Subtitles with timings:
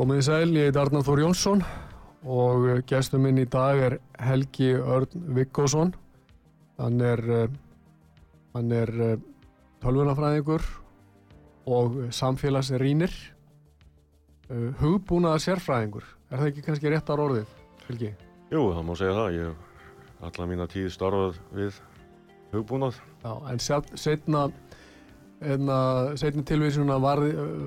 [0.00, 1.60] Komið í sæl, ég heit Arnar Þór Jónsson
[2.24, 5.90] og gestur minn í dag er Helgi Örn Vikkósson.
[6.80, 7.50] Hann er, eh,
[8.54, 9.18] hann er eh,
[9.84, 10.64] tölvunafræðingur
[11.68, 13.12] og samfélagsrýnir,
[14.48, 16.08] eh, hugbúnaða sérfræðingur.
[16.32, 17.52] Er það ekki kannski réttar orðið,
[17.90, 18.14] Helgi?
[18.48, 19.36] Jú, það má segja það.
[19.36, 21.82] Ég hef alla mína tíð starfað við
[22.54, 23.04] hugbúnað.
[23.20, 23.60] Já, en
[24.00, 24.48] setna
[26.20, 27.22] setni tilvísuna var,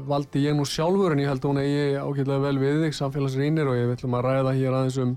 [0.05, 3.69] valdi ég nú sjálfur en ég held að hún eigi ákveðlega vel við þig samfélagsrýnir
[3.69, 5.15] og ég viljum að ræða hér aðeins um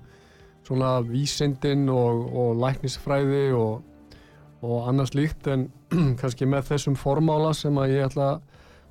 [0.67, 3.83] svona vísindin og, og læknisfræði og,
[4.65, 5.67] og annars líkt en
[6.21, 8.31] kannski með þessum formála sem að ég ætla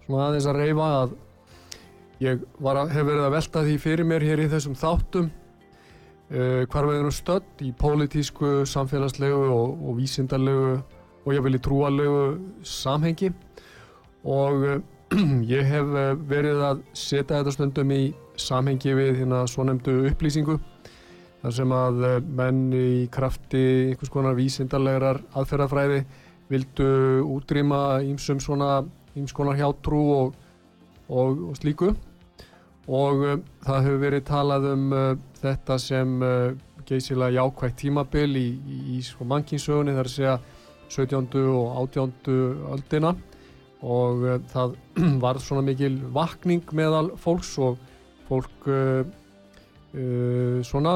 [0.05, 1.15] svona aðeins að reyfa að
[2.21, 5.31] ég að, hef verið að velta því fyrir mér hér í þessum þáttum.
[6.25, 7.49] Uh, hvar við erum stödd?
[7.61, 10.77] Í pólitísku, samfélagslegu og, og vísindarlegu
[11.25, 12.23] og ég vil í trúalegu
[12.65, 13.33] samhengi
[14.25, 14.77] og uh,
[15.55, 18.01] ég hef uh, verið að setja þetta stundum í
[18.41, 20.57] samhengi við hérna svonemdu upplýsingu
[21.43, 26.01] þar sem að uh, menn í krafti einhvers konar vísindarlegar aðferðafræði
[26.49, 26.89] vildu
[27.37, 28.83] útrýma ímsum svona
[29.17, 30.35] íms konar hjátrú og,
[31.07, 31.93] og, og slíku
[32.85, 33.23] og
[33.65, 34.91] það hefur verið talað um
[35.39, 36.11] þetta sem
[36.85, 40.35] geysilega jákvægt tímabil í, í, í sko mannkinsögunni þar að segja
[40.93, 41.31] 17.
[41.49, 42.11] og 18.
[42.75, 43.15] öldina
[43.85, 44.75] og uh, það
[45.23, 47.77] var svona mikil vakning meðal fólks og
[48.29, 49.05] fólk uh,
[49.93, 50.95] uh, svona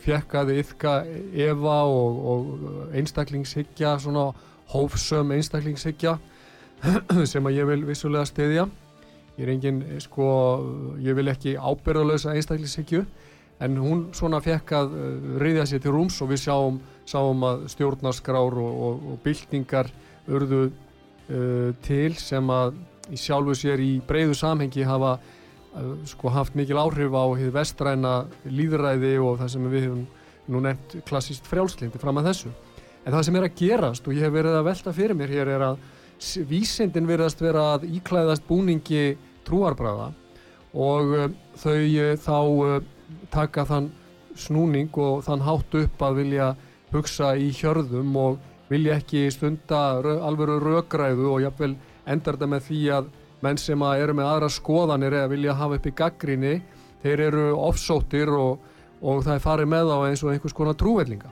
[0.00, 0.94] fekk að yfka
[1.36, 4.30] Eva og, og einstaklingshyggja svona
[4.72, 6.16] hófsöm einstaklingshyggja
[7.32, 8.68] sem að ég vil vissulega stiðja
[9.36, 10.26] ég er engin, sko,
[11.00, 13.04] ég vil ekki ábyrðalösa einstaklingshyggju
[13.60, 14.94] en hún svona fekk að
[15.40, 16.78] riðja sér til rúms og við sjáum,
[17.08, 19.90] sjáum að stjórnarskrár og, og, og byltingar
[20.30, 20.70] urðu
[21.30, 22.78] uh, til sem að
[23.10, 28.14] í sjálfu sér í breyðu samhengi hafa uh, sko haft mikil áhrif á hér vestræna
[28.46, 30.04] líðræði og það sem við hefum
[30.50, 32.52] nú nefnt klassíst frjálslindi fram að þessu.
[33.04, 35.52] En það sem er að gerast og ég hef verið að velta fyrir mér hér
[35.54, 35.84] er að
[36.50, 39.14] vísindin verðast vera að íklæðast búningi
[39.46, 40.10] trúarbræða
[40.76, 42.76] og uh, þau uh, þá uh,
[43.32, 43.88] taka þann
[44.38, 46.50] snúning og þann hátt upp að vilja
[46.92, 48.38] hugsa í hjörðum og
[48.70, 51.74] vilja ekki stunda alveg raugræðu og jáfnvel
[52.06, 53.10] endar þetta með því að
[53.44, 56.54] menn sem eru með aðra skoðanir eða vilja hafa upp í gaggrinni
[57.02, 58.60] þeir eru offsóttir og,
[59.00, 61.30] og það er farið með á eins og einhvers konar trúvellinga.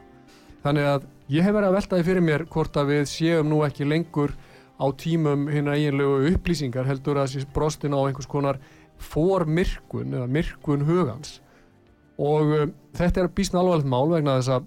[0.64, 3.86] Þannig að ég hef verið að veltaði fyrir mér hvort að við séum nú ekki
[3.86, 4.32] lengur
[4.78, 8.58] á tímum hérna eiginlegu upplýsingar heldur að þessi brostin á einhvers konar
[8.98, 11.38] formirkun eða mirkun hugans
[12.18, 14.66] og um, þetta er bísna alvarlegt mál vegna þess að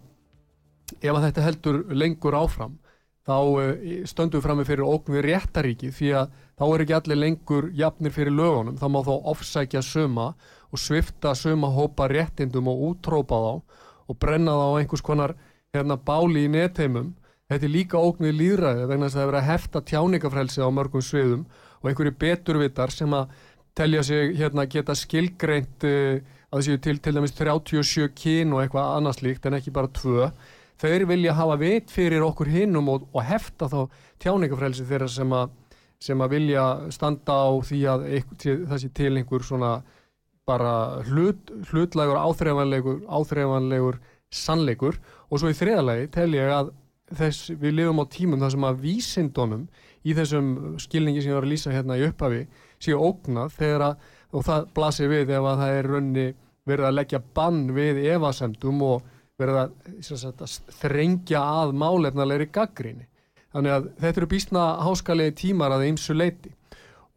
[0.99, 2.79] ef að þetta heldur lengur áfram
[3.27, 6.97] þá eh, stöndum við fram með fyrir ógn við réttaríki því að þá er ekki
[6.97, 10.27] allir lengur jafnir fyrir lögunum, þá má þá ofsækja söma
[10.71, 13.53] og svifta söma hópa réttindum og útrópa þá
[14.11, 15.35] og brenna þá einhvers konar
[15.75, 17.13] hérna, báli í netheimum.
[17.51, 20.69] Þetta er líka ógn við líðræði vegna þess að það er að hefta tjáningafrelsi á
[20.71, 21.45] mörgum sviðum
[21.81, 23.33] og einhverju beturvitar sem að
[23.75, 28.97] telja sig hérna, geta skilgreint uh, að þessu til til dæmis 37 kín og eitthvað
[28.97, 30.31] annars líkt en ekki bara tvö
[30.81, 33.79] þeir vilja hafa veit fyrir okkur hinnum og, og hefta þá
[34.23, 35.55] tjáningafrelsi þeirra sem að,
[36.01, 38.05] sem að vilja standa á því að
[38.41, 39.75] þessi til einhver svona
[40.49, 43.99] bara hlut, hlutlægur áþreifanlegur, áþreifanlegur
[44.33, 44.97] sannleikur.
[45.29, 46.73] Og svo í þriðalagi tel ég að
[47.17, 49.65] þess, við lifum á tímum þar sem að vísindunum
[50.01, 50.51] í þessum
[50.81, 52.45] skilningi sem ég var að lýsa hérna í upphafi
[52.81, 56.27] séu ógnað þegar að, og það blasir við ef að það er raunni
[56.71, 59.10] verið að leggja bann við evasemdum og
[59.41, 59.71] verið að,
[60.05, 63.07] sagt, að þrengja að málefnalegri gaggríni.
[63.51, 66.53] Þannig að þetta eru býstna háskalegi tímar að eimsu leiti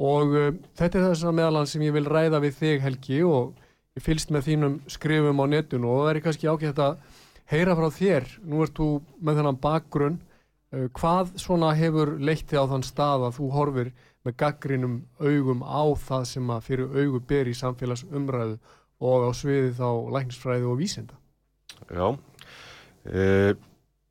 [0.03, 3.53] og uh, þetta er þess að meðalann sem ég vil ræða við þig Helgi og
[3.95, 6.97] ég fylst með þínum skrifum á netun og það er kannski ágætt að
[7.53, 8.31] heyra frá þér.
[8.43, 8.89] Nú ert þú
[9.21, 10.19] með þennan bakgrunn.
[10.75, 13.93] Uh, hvað svona hefur leitti á þann stað að þú horfir
[14.25, 18.57] með gaggrínum augum á það sem að fyrir augu ber í samfélagsumræðu
[19.05, 21.19] og á sviði þá læknisfræði og vísinda.
[21.93, 22.07] Já,
[23.05, 23.55] e,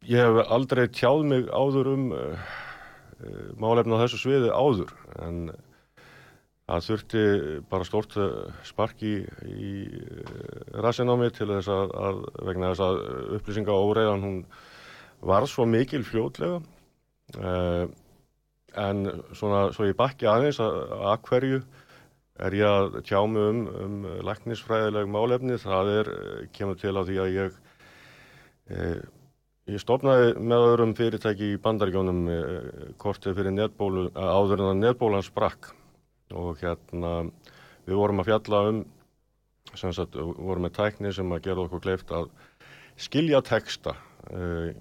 [0.05, 2.25] ég hef aldrei tjáð mig áður um e,
[3.57, 4.91] málefna á þessu sviði áður
[5.25, 5.39] en
[6.67, 7.23] það þurfti
[7.71, 8.17] bara stórt
[8.67, 9.15] sparki
[9.49, 9.71] í
[10.85, 13.01] rassin á mig til þess að, að vegna þess að
[13.39, 14.39] upplýsinga óreiðan hún
[15.23, 16.61] var svo mikil fljótlega.
[17.39, 17.53] E,
[18.73, 19.05] en
[19.37, 21.63] svona svo ég bakki aðeins að, að hverju
[22.41, 25.57] er ég að tjá mig um, um læknisfræðileg málefni.
[25.61, 26.13] Það er,
[26.55, 27.59] kemur til á því að ég
[28.73, 29.03] eh,
[29.71, 35.25] ég stopnaði með öðrum fyrirtæki í bandaríkjónum eh, kortið fyrir netbólu, áður en að netbólan
[35.25, 35.71] sprakk.
[36.33, 37.21] Og hérna
[37.85, 38.81] við vorum að fjalla um
[39.77, 42.27] sem sagt, vorum með tækni sem að gera okkur kleift að
[42.99, 43.95] skilja texta
[44.29, 44.73] eh,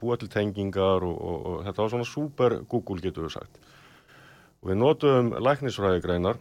[0.00, 3.60] búa til tengingar og, og, og þetta var svona super Google getur við sagt.
[4.60, 6.40] Og við notum læknisfræðigreinar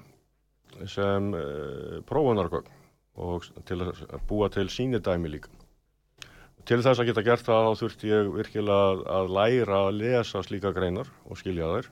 [0.88, 2.76] sem uh, prófunargögn
[3.20, 5.52] og til að búa til sínidæmi líka.
[6.68, 10.72] Til þess að geta gert það þá þurfti ég virkilega að læra að lesa slíka
[10.76, 11.90] greinar og skilja þær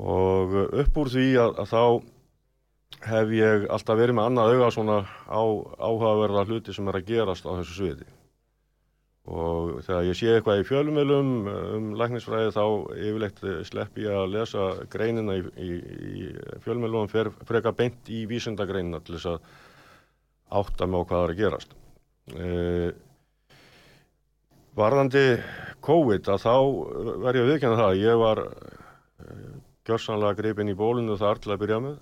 [0.00, 1.82] og upp úr því að, að þá
[3.10, 7.48] hef ég alltaf verið með annað auga svona á áhugaverða hluti sem er að gerast
[7.48, 8.08] á þessu sviði
[9.30, 12.64] og þegar ég sé eitthvað í fjölumilum um læknisfræði þá
[12.96, 16.24] yfirleitt slepp ég að lesa greinina í, í, í
[16.64, 19.38] fjölumilum og fer freka beint í vísindagreinina til þess að
[20.60, 21.76] átta á hvað það er að gerast.
[22.34, 22.48] E,
[24.80, 25.24] varðandi
[25.86, 26.54] COVID að þá
[27.22, 28.44] verði ég að viðkjanna það ég var
[29.86, 32.00] gjörsanlega gripinn í bólinu þar til að byrja með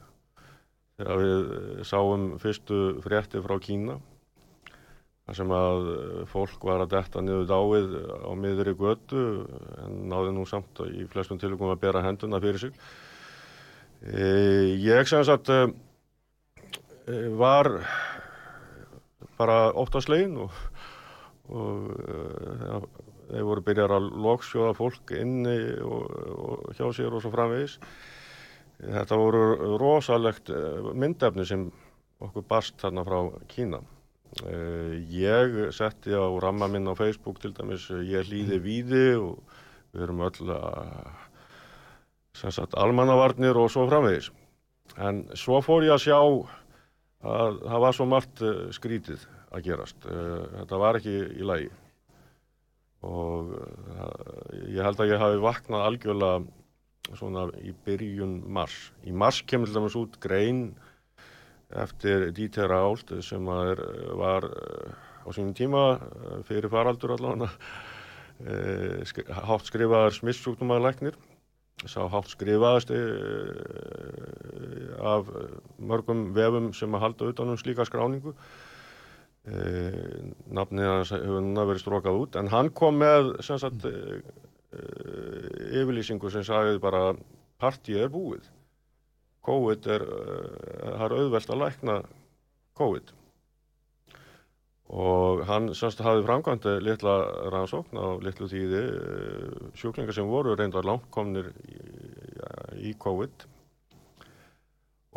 [0.98, 3.98] þegar við sáum fyrstu frétti frá Kína
[5.28, 7.90] þar sem að eh, fólk var að detta niður dáið
[8.24, 9.24] á miðri götu
[9.84, 12.78] en náði nú samt í flestum tilvægum að bera henduna fyrir sig.
[14.00, 15.58] E, ég sem sagt e,
[17.36, 17.68] var
[19.36, 20.56] bara óttaslegin og,
[21.52, 22.80] og e,
[23.28, 26.08] þeir voru byrjar að loksjóða fólk inni og,
[26.46, 27.76] og hjá sér og svo framvegis.
[28.78, 30.48] Þetta voru rosalegt
[30.96, 31.68] myndefni sem
[32.22, 33.20] okkur barst þarna frá
[33.50, 33.82] Kína.
[34.38, 39.40] Uh, ég setti á ramma minn á Facebook til dæmis ég hlýði víði og
[39.94, 41.10] við erum öll að
[42.78, 44.28] almannavarnir og svo framvegis.
[45.00, 46.20] En svo fór ég að sjá
[47.18, 49.98] að það var svo margt uh, skrítið að gerast.
[50.04, 51.70] Uh, þetta var ekki í lagi.
[53.08, 53.42] Og
[54.74, 56.38] ég held að ég hafi vaknað algjörlega
[57.16, 58.90] svona í byrjun mars.
[59.06, 60.74] Í mars kemur til dæmis út grein
[61.70, 63.80] eftir Dieter Ált sem er,
[64.16, 64.92] var eh,
[65.24, 67.50] á sínum tíma eh, fyrir faraldur allavega
[68.40, 69.04] eh,
[69.44, 71.18] hátt skrifaðar smistsjúknumalæknir
[71.86, 72.90] sá hátt skrifaðast
[74.98, 75.28] af
[75.78, 78.32] mörgum vefum sem að halda utanum slíka skráningu.
[80.50, 83.86] Nafnið hans hefur núna verið strókað út en hann kom með sagt,
[84.74, 87.12] yfirlýsingu sem sagði bara
[87.62, 88.50] partíið er búið
[89.48, 91.96] COVID er, eh, það er auðvelt að lækna
[92.78, 93.14] COVID.
[94.88, 97.16] Og hann semst hafði framkvæmdi litla
[97.52, 101.80] rannsókn á litlu tíði eh, sjúklingar sem voru reyndar langkomnir í,
[102.88, 103.48] í COVID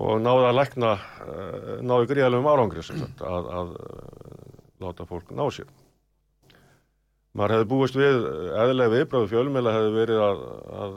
[0.01, 3.73] og náði að lækna eh, náði gríðalum árangri sagt, að, að
[4.81, 5.69] láta fólk ná sér.
[7.37, 8.25] Maður hefði búist við
[8.59, 10.41] eðlega viðbröðu fjölmjöla hefði verið að,
[10.83, 10.95] að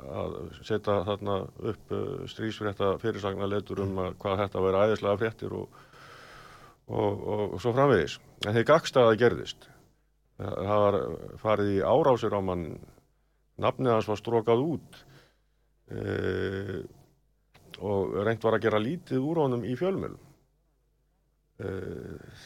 [0.00, 1.36] að setja þarna
[1.72, 5.82] upp uh, strísfrétta fyrirsagna letur um hvað þetta væri æðislega fréttir og,
[6.88, 8.16] og, og, og svo framvegis.
[8.46, 9.68] En þeir gagstaða gerðist.
[10.40, 10.96] Það var
[11.42, 12.64] farið í árásir á mann,
[13.60, 15.00] nafnið hans var strókað út
[15.92, 16.80] e,
[17.84, 20.22] og reynd var að gera lítið úr honum í fjölmjölum.
[21.60, 21.74] E,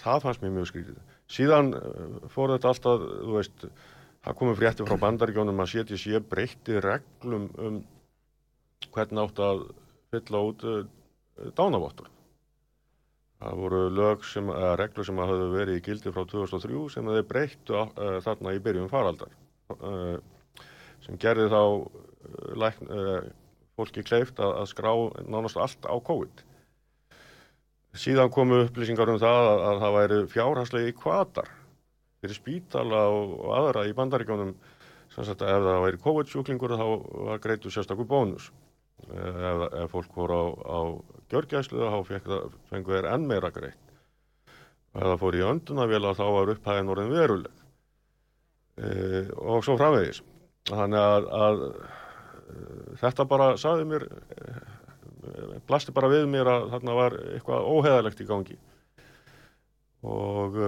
[0.00, 0.98] það fannst mér mjög skrítið.
[1.30, 1.70] Síðan
[2.34, 3.68] fór þetta alltaf, þú veist,
[4.24, 7.80] það komið frétti frá bandaríkjónum að setja sér breytti reglum um
[8.94, 9.64] hvernig átt að
[10.14, 10.84] fylla út uh,
[11.56, 12.10] dánavottur.
[13.44, 17.76] Það voru sem, eða reglur sem hafðu verið í gildi frá 2003 sem þeir breyttu
[17.76, 19.32] uh, þarna í byrjun faraldar
[19.74, 20.16] uh,
[21.04, 23.26] sem gerði þá uh, lækn, uh,
[23.76, 24.92] fólki kleift að, að skrá
[25.28, 26.44] nánast allt á COVID.
[27.94, 31.52] Síðan komu upplýsingar um það að, að það væri fjárhagslegi kvatar
[32.24, 34.54] fyrir spítala og, aðra í bandaríkjónum
[35.14, 36.86] sem sagt að ef það væri COVID-sjúklingur þá
[37.28, 38.50] var greitu sérstakku bónus.
[39.04, 40.80] Ef, ef fólk voru á, á
[41.30, 41.98] gjörgjæslu þá
[42.70, 43.80] fengu þeir enn meira greitt.
[44.94, 47.64] Ef það fór í öndunavila þá var upphæðin orðin veruleg.
[48.74, 48.88] E,
[49.38, 50.22] og svo framvegis.
[50.70, 51.62] Þannig að, að
[53.02, 54.08] þetta bara saði mér
[55.68, 58.56] blasti bara við mér að þarna var eitthvað óheðalegt í gangi.
[60.04, 60.58] Og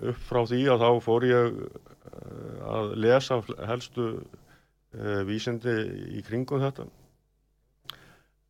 [0.00, 5.76] upp frá því að þá fór ég uh, að lesa helstu uh, vísindi
[6.18, 6.88] í kringum þetta.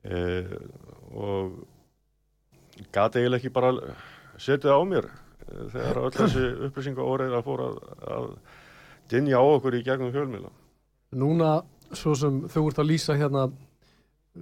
[0.02, 0.56] Uh,
[1.12, 1.61] og
[2.92, 3.72] gati eiginlega ekki bara
[4.40, 5.06] setja á mér
[5.72, 7.78] þegar öll þessi upplýsinga fór að,
[8.16, 8.28] að
[9.12, 10.50] dinja á okkur í gegnum fjölmila
[11.12, 11.61] Núna,
[11.92, 13.50] svo sem þau ert að lýsa hérna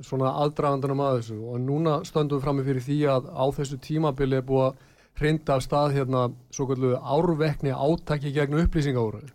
[0.06, 4.38] svona aðdragandunum að þessu og núna stöndum við frammi fyrir því að á þessu tímabili
[4.38, 4.84] er búið að
[5.20, 9.30] hrinda af stað hérna svo kallu árvekni átaki gegn upplýsingaúröðu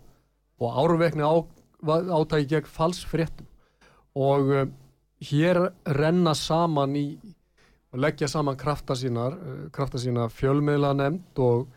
[0.59, 1.35] og árvekni á,
[1.85, 3.47] átaki gegn falsfréttum.
[4.15, 4.67] Og uh,
[5.21, 7.07] hér renna saman í
[7.95, 11.67] leggja saman krafta sínar uh, krafta sína fjölmiðla nefnd og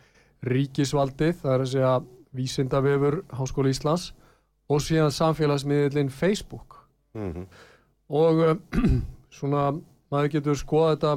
[0.47, 1.95] ríkisvaldið, það er að segja
[2.39, 4.13] vísindavefur Háskóla Íslands
[4.71, 6.77] og síðan samfélagsmiðlinn Facebook.
[7.15, 7.47] Mm -hmm.
[8.09, 8.57] og uh,
[9.39, 9.73] svona
[10.11, 11.13] maður getur skoða þetta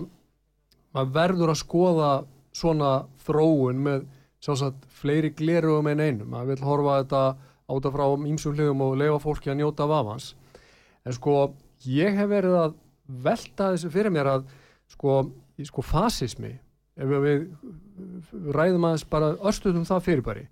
[0.93, 2.11] maður verður að skoða
[2.55, 4.05] svona þróun með
[4.41, 6.31] sjálfsagt fleiri glerugum en einum.
[6.33, 7.23] Maður vil horfa þetta
[7.71, 10.31] áta frá ímsum hliðum og leifa fólki að njóta af avans
[11.05, 11.35] en sko
[11.87, 12.75] ég hef verið að
[13.25, 14.45] velta þessu fyrir mér að
[14.91, 15.15] sko,
[15.65, 16.53] sko fasismi
[17.01, 17.47] ef við
[18.53, 20.45] ræðum aðeins bara örstuðum það fyrirbæri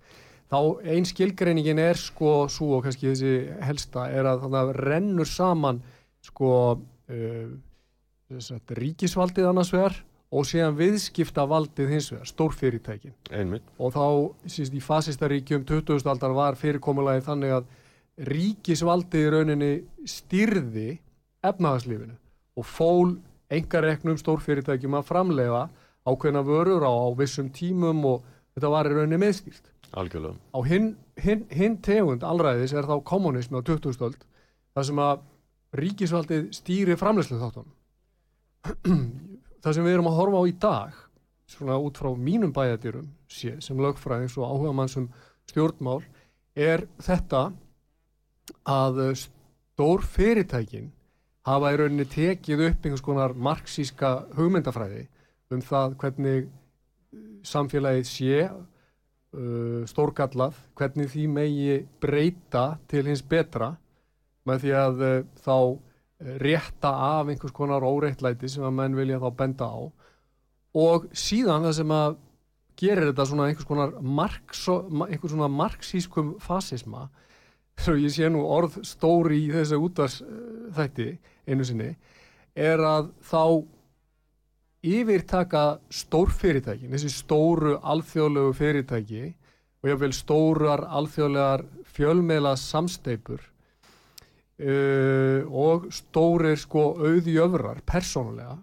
[0.50, 0.58] þá
[0.94, 3.34] ein skilgreiningin er sko svo og kannski þessi
[3.66, 5.82] helsta er að það rennur saman
[6.24, 7.50] sko uh,
[8.80, 9.96] ríkisvaldið annars vegar
[10.30, 14.04] og síðan viðskipta valdið hins vegar, stórfyrirtækin einmitt og þá
[14.50, 16.06] síst í fasistaríkjum 20.
[16.10, 17.70] aldar var fyrirkomulagi þannig að
[18.30, 19.70] ríkisvaldið í rauninni
[20.08, 20.88] styrði
[21.46, 22.14] efnahagslífinu
[22.60, 23.16] og fól
[23.50, 25.64] engareknum stórfyrirtækjum að framlega
[26.06, 28.22] ákveðna vörur á, á vissum tímum og
[28.54, 33.58] þetta var í rauninni meðstýrt algjörlega á hinn hin, hin tegund allræðis er þá kommunismi
[33.58, 33.98] á 20.
[34.06, 34.22] öld
[34.76, 35.26] þar sem að
[35.80, 37.74] ríkisvaldið stýri framlegslu þáttunum
[39.60, 41.00] það sem við erum að horfa á í dag
[41.50, 45.08] svona út frá mínum bæjadýrum sem lögfræðings og áhuga mann sem
[45.50, 46.00] stjórnmál
[46.54, 47.50] er þetta
[48.70, 50.90] að stór fyrirtækin
[51.46, 55.06] hafa í rauninni tekið upp einhvers konar marxíska hugmyndafræði
[55.50, 56.50] um það hvernig
[57.46, 63.72] samfélagið sé uh, stórkallað, hvernig því megi breyta til hins betra
[64.48, 65.56] með því að uh, þá
[66.20, 69.80] rétta af einhvers konar óreittlæti sem að menn vilja þá benda á.
[70.76, 72.18] Og síðan það sem að
[72.80, 77.08] gerir þetta svona einhvers konar marx, einhvers svona marxískum fasisma
[77.80, 80.20] svo ég sé nú orð stóri í þessu útars
[80.76, 81.10] þætti
[81.48, 81.90] einu sinni
[82.56, 83.42] er að þá
[84.80, 89.24] yfirtaka stórfyrirtækin, þessi stóru alþjóðlegu fyrirtæki
[89.80, 93.44] og jáfnveil stórar alþjóðlegar fjölmeila samsteipur
[94.60, 98.58] uh, og stórir sko auðjöfrar persónulega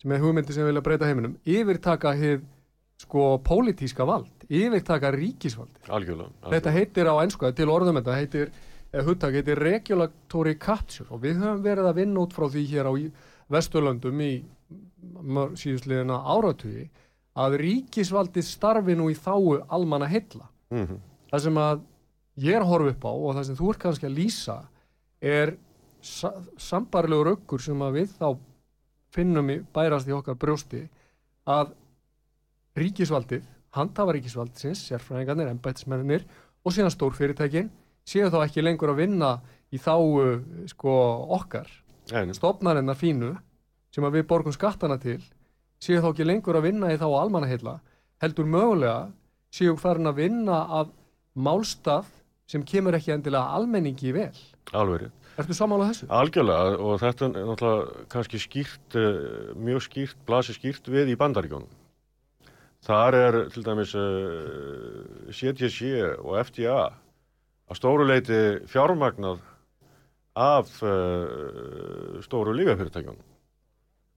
[0.00, 2.40] sem er hugmyndi sem vilja breyta heiminum yfirtaka hér
[3.00, 6.54] sko pólitíska vald, yfirtaka ríkisvaldi algjörlega, algjörlega.
[6.56, 8.52] þetta heitir á ennsku, til orðum þetta heitir
[9.06, 12.94] hugtak heitir regulatory capture og við höfum verið að vinna út frá því hér á
[13.50, 14.32] Vesturlöndum í
[15.58, 16.84] síðustliðina áratugi
[17.38, 20.46] að ríkisvaldið starfi nú í þáu almanna heilla.
[20.70, 20.98] Mm -hmm.
[21.30, 21.80] Það sem að
[22.36, 24.56] ég er horfa upp á og það sem þú ert kannski að lýsa
[25.20, 25.56] er
[26.02, 28.28] sa sambarlegur ökkur sem að við þá
[29.12, 30.86] finnum í bærast í okkar brjósti
[31.50, 31.74] að
[32.78, 33.42] ríkisvaldið,
[33.76, 36.24] handhafa ríkisvaldinsins, sérfræðingarnir, embætismennir
[36.64, 37.68] og síðan stórfyrirtækin
[38.06, 39.34] séu þá ekki lengur að vinna
[39.70, 40.94] í þáu sko
[41.36, 41.68] okkar.
[42.10, 43.34] Stopnarinnar fínu
[43.94, 45.20] sem að við borgum skattana til
[45.82, 47.78] séu þá ekki lengur að vinna í þá almannaheilla
[48.22, 49.10] heldur mögulega
[49.54, 50.90] séu farin að vinna af
[51.34, 52.08] málstað
[52.50, 54.34] sem kemur ekki endilega almenningi vel
[54.76, 55.10] Alveg
[55.40, 56.08] Ertu samála þessu?
[56.12, 58.96] Algjörlega og þetta er náttúrulega kannski skýrt,
[59.56, 61.70] mjög skýrt, blasi skýrt við í bandaríkjónum.
[62.84, 63.94] Þar er til dæmis
[65.36, 66.76] CTC og FDA
[67.70, 69.40] að stóru leiti fjármagnað
[70.40, 73.26] af uh, stóru lífafyrirtækjunum.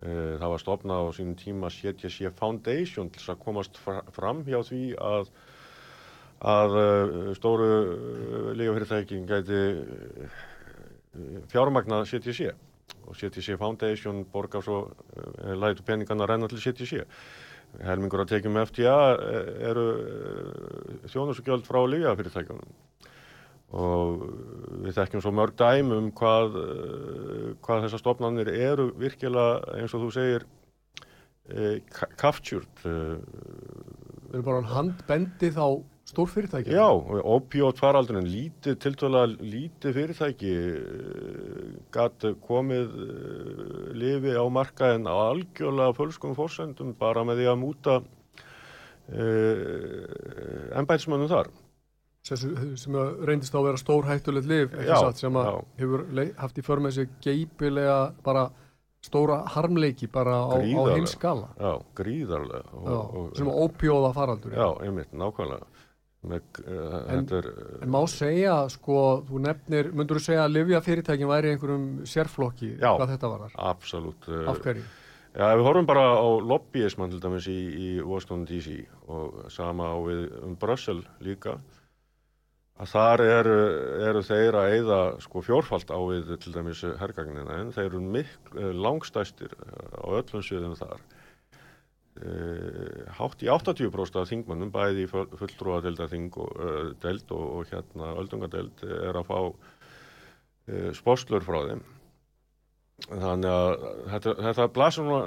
[0.03, 3.79] Uh, það var stopnað á sínum tíma CTC Foundation til að komast
[4.15, 5.29] fram hjá því að,
[6.41, 7.69] að uh, stóru
[8.57, 9.61] lífafyrirtækin gæti
[11.51, 12.53] fjármagnað CTC
[13.05, 14.87] og CTC Foundation borgar svo
[15.59, 17.03] lætu peningarna renna til CTC.
[17.83, 18.95] Helmingur að tekjum FDA
[19.69, 19.85] eru
[21.09, 22.73] þjónusugjöld frá lífafyrirtækjunum
[23.73, 24.25] og
[24.85, 26.57] við þekkjum svo mörg dæm um hvað,
[27.65, 30.45] hvað þessar stofnanir eru virkilega eins og þú segir
[31.49, 31.79] eh,
[32.19, 35.69] captured Við erum bara handbendið á
[36.09, 36.73] stór fyrirtæki?
[36.75, 36.87] Já,
[37.23, 40.53] opiót faraldurinn, lítið, tiltöla lítið fyrirtæki
[41.93, 43.07] gæti komið uh,
[43.97, 48.07] lifi á markaðin á algjörlega fölskum fórsendum bara með því að múta uh,
[50.79, 51.47] ennbætismönnum þar.
[52.23, 52.39] Sem,
[52.79, 52.95] sem
[53.27, 55.55] reyndist á að vera stór hættulegt lif, ekki satt, sem að já.
[55.81, 55.99] hefur
[56.39, 58.45] haft í för með sig geipilega bara
[59.03, 61.49] stóra harmleiki bara á, á heimskala.
[61.59, 62.69] Já, gríðarlega.
[62.71, 64.55] Og, Já, og, sem ópjóða faraldur.
[64.55, 65.67] já, einmitt, nákvæmlega.
[66.23, 67.47] Með, uh, En- þetta er,
[67.83, 72.93] En má segja, sko, þú nefnir, myndur þú segja að livjafyrirtækin væri einhverjum sérflokki, Já.
[72.95, 73.55] hvað þetta var þar?
[73.73, 74.27] absolutt.
[74.29, 74.83] Uh, Af hverju?
[75.33, 79.97] Já, við horfum bara á lobbyismann til dæmis í, í Washington DC og sama á
[80.05, 81.57] við um Brussel líka
[82.79, 83.57] að þar eru,
[84.09, 88.53] eru þeir að eyða sko fjórfalt á við til dæmis hergagnina en þeir eru mikl,
[88.57, 91.12] eh, langstæstir eh, á öllum sviðum þar uh,
[93.17, 99.17] hátt í 80% af þingmannum bæði í fulltrúa deildaþing og, uh, og, hérna öldungadeild er
[99.17, 101.81] að fá uh, sporslur frá þeim
[103.09, 103.73] þannig að
[104.13, 105.17] þetta, þetta blasir nú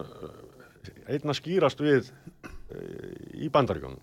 [1.11, 4.03] einna skýrast við eh, í bandaríkjónum.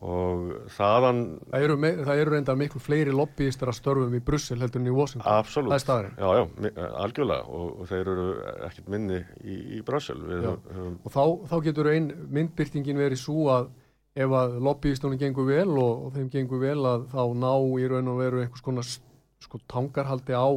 [0.00, 1.18] Og þaðan
[1.50, 1.74] Það eru,
[2.06, 5.28] það eru reyndar miklu fleiri lobbyistar að störfum í Brussel heldur en í Washington.
[5.32, 6.72] absolutt, já, já, mi-
[7.04, 7.44] algjörlega.
[7.48, 8.26] Og, og þeir eru
[8.70, 10.16] ekkert minni í, í Brussel.
[10.24, 13.68] Höfum, Og þá, þá getur ein myndbyrtingin verið svo að
[14.16, 18.08] ef að lobbyistunum gengur vel og, og þeim gengur vel að þá ná í raun
[18.10, 20.48] og veru einhvers konar sko, tangarhaldi á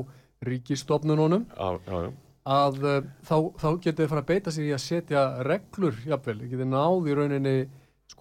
[0.43, 2.09] ríkistofnununum á, já, já,
[2.43, 6.39] að uh, þá, þá getur þið fara að beita sig í að setja reglur, jafnvel,
[6.41, 7.55] þið getur náð í rauninni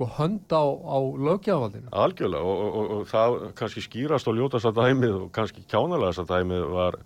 [0.03, 1.89] sko hönd á, á löggjafaldinu.
[1.91, 6.23] algjörlega og, og, og, og það kannski skýrast og ljótast að dæmið og kannski kjánalegast
[6.23, 6.99] að dæmið var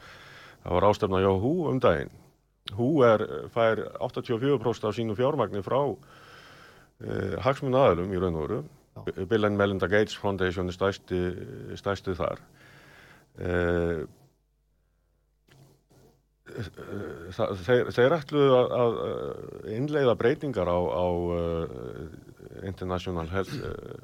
[0.62, 2.10] það var ástefna hjá Hú um daginn
[2.74, 3.22] Hú er,
[3.54, 8.62] fær 84% af sínu fjármagni frá uh, hagsmun aðalum í raun og veru.
[9.28, 11.20] Bill and Melinda Gates Foundation er stæsti,
[11.78, 12.40] stæsti þar
[13.38, 14.02] uh,
[17.36, 18.98] það, þeir, þeir ætluðu að,
[19.76, 22.25] innleiða breytingar á, á uh,
[22.66, 23.96] International Health uh,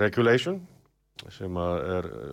[0.00, 0.60] Regulation
[1.30, 2.30] sem er uh,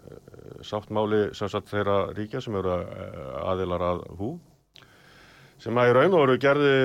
[0.65, 4.32] sáttmáli sem sagt þeirra ríkja sem eru uh, aðilar að hú
[5.60, 6.75] sem að í raun og veru gerði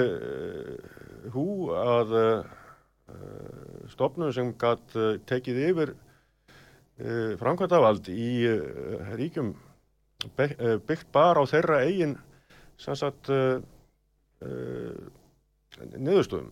[1.35, 1.47] hú
[1.79, 2.15] að
[3.93, 4.97] stopnum sem gætt
[5.31, 5.93] tekið yfir
[7.39, 8.51] framkvæmtavald í
[9.15, 9.53] ríkjum
[10.35, 12.17] byggt bara á þeirra eigin
[12.81, 13.63] sem sagt uh,
[15.95, 16.51] niðurstöðum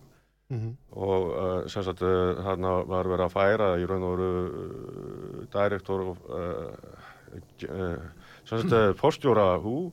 [0.53, 0.73] Mm -hmm.
[0.91, 5.45] og uh, sem sagt uh, hann var verið að færa í raun og veru uh,
[5.53, 6.17] direktor og
[8.45, 9.91] sem sagt uh, fórstjóra hú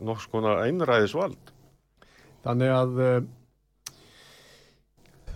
[0.00, 1.52] nokks konar einræðisvald
[2.42, 3.26] Þannig að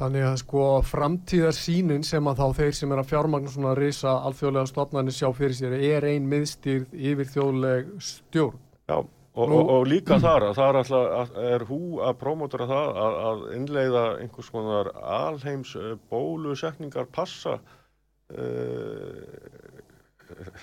[0.01, 4.71] þannig að sko framtíðarsýnin sem að þá þeir sem er að fjármagna svona risa alþjóðlega
[4.71, 8.61] stofnarnir sjá fyrir sér er ein miðstýrð yfir þjóðleg stjórn.
[8.89, 13.19] Já, og, og, og líka þar að þar að, er hú að prómotora það að,
[13.29, 19.21] að innleiða einhvers konar alheims uh, bólusetningar passa uh,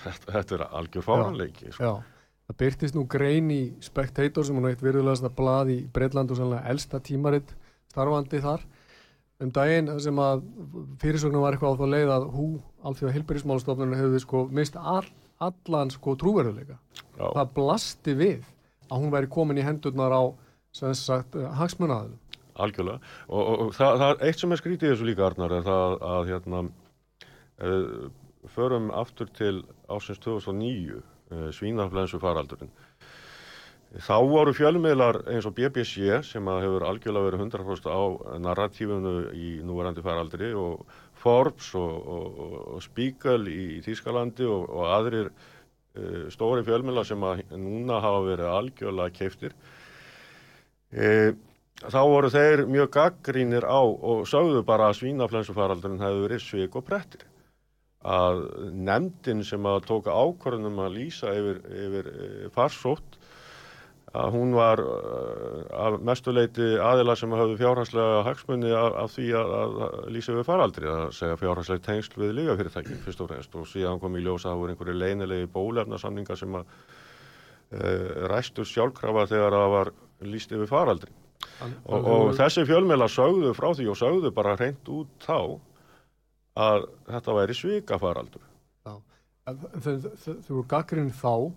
[0.04, 1.84] þetta, þetta er algjör fáranleiki sko.
[1.84, 1.92] Já,
[2.50, 6.68] það byrtist nú grein í Spectator sem hún eitt virðulegasta blað í Breitland og sannlega
[6.74, 7.54] elsta tímaritt
[7.88, 8.66] starfandi þar.
[9.38, 10.44] Um daginn sem að
[11.00, 12.46] fyrirsögnum var eitthvað á þá leið að hú,
[12.90, 15.06] alþjóða hilbyrjismálastofnunum hefði sko mist all,
[15.38, 16.76] allan sko trúverðuleika.
[17.16, 18.48] Það blasti við
[18.88, 20.22] að hún væri komin í hendurnar á
[20.74, 22.18] sem sagt hagsmunaðilum.
[22.58, 22.98] algjörlega
[23.28, 26.32] og, og, og það, það eitt sem er skrítið þessu líka Arnar er það að
[26.32, 28.10] hérna uh,
[28.54, 29.54] förum aftur til
[29.88, 32.72] ásins 2009 uh, svínaflensu faraldurinn
[34.04, 38.00] þá voru fjölmiðlar eins og BBC sem að hefur algjörlega verið 100% á
[38.44, 40.82] narratífunu í núverandi faraldri og
[41.18, 42.42] Forbes og, og,
[42.74, 45.32] og, Spiegel í, í Þýskalandi og, og aðrir
[46.34, 49.54] stóri fjölmiðlar sem að núna hafa verið algjörlega keiftir
[50.94, 51.30] uh,
[51.86, 56.86] þá voru þeir mjög gaggrínir á og sögðu bara að svínaflensufaraldurinn hefði verið svik og
[56.88, 57.22] brettir.
[58.08, 58.44] Að
[58.88, 63.18] nefndin sem að tóka ákvörðunum að lýsa yfir, yfir eh, farsótt
[64.18, 69.52] að hún var uh, að mestuleiti aðila sem hafðu fjárhanslega hagsmunni af, af því að,
[69.58, 73.54] að, að lýsa yfir faraldri að segja fjárhanslega tengsl við lífafyrirtæki fyrst og fremst.
[73.58, 78.66] Og síðan kom í ljósa að það voru einhverju leinilegi bólefnasamningar sem að uh, ræstu
[78.66, 79.94] sjálfkrafa þegar það var
[80.34, 81.14] lýst yfir faraldri.
[81.86, 85.38] Og, og þessi fjölmeila sögðu frá því og sögðu bara reynd út þá
[86.58, 88.44] að þetta væri svikafaraldur.
[88.84, 91.54] Þau þau voru gaggrinn þá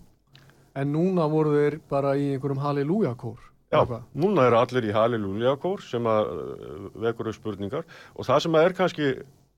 [0.75, 3.39] en núna voru þeir bara í einhverjum halleluja-kór.
[3.71, 3.85] Já,
[4.19, 7.85] núna eru allir í halleluja kór sem að uh, vekur upp spurningar
[8.19, 9.05] og það sem er kannski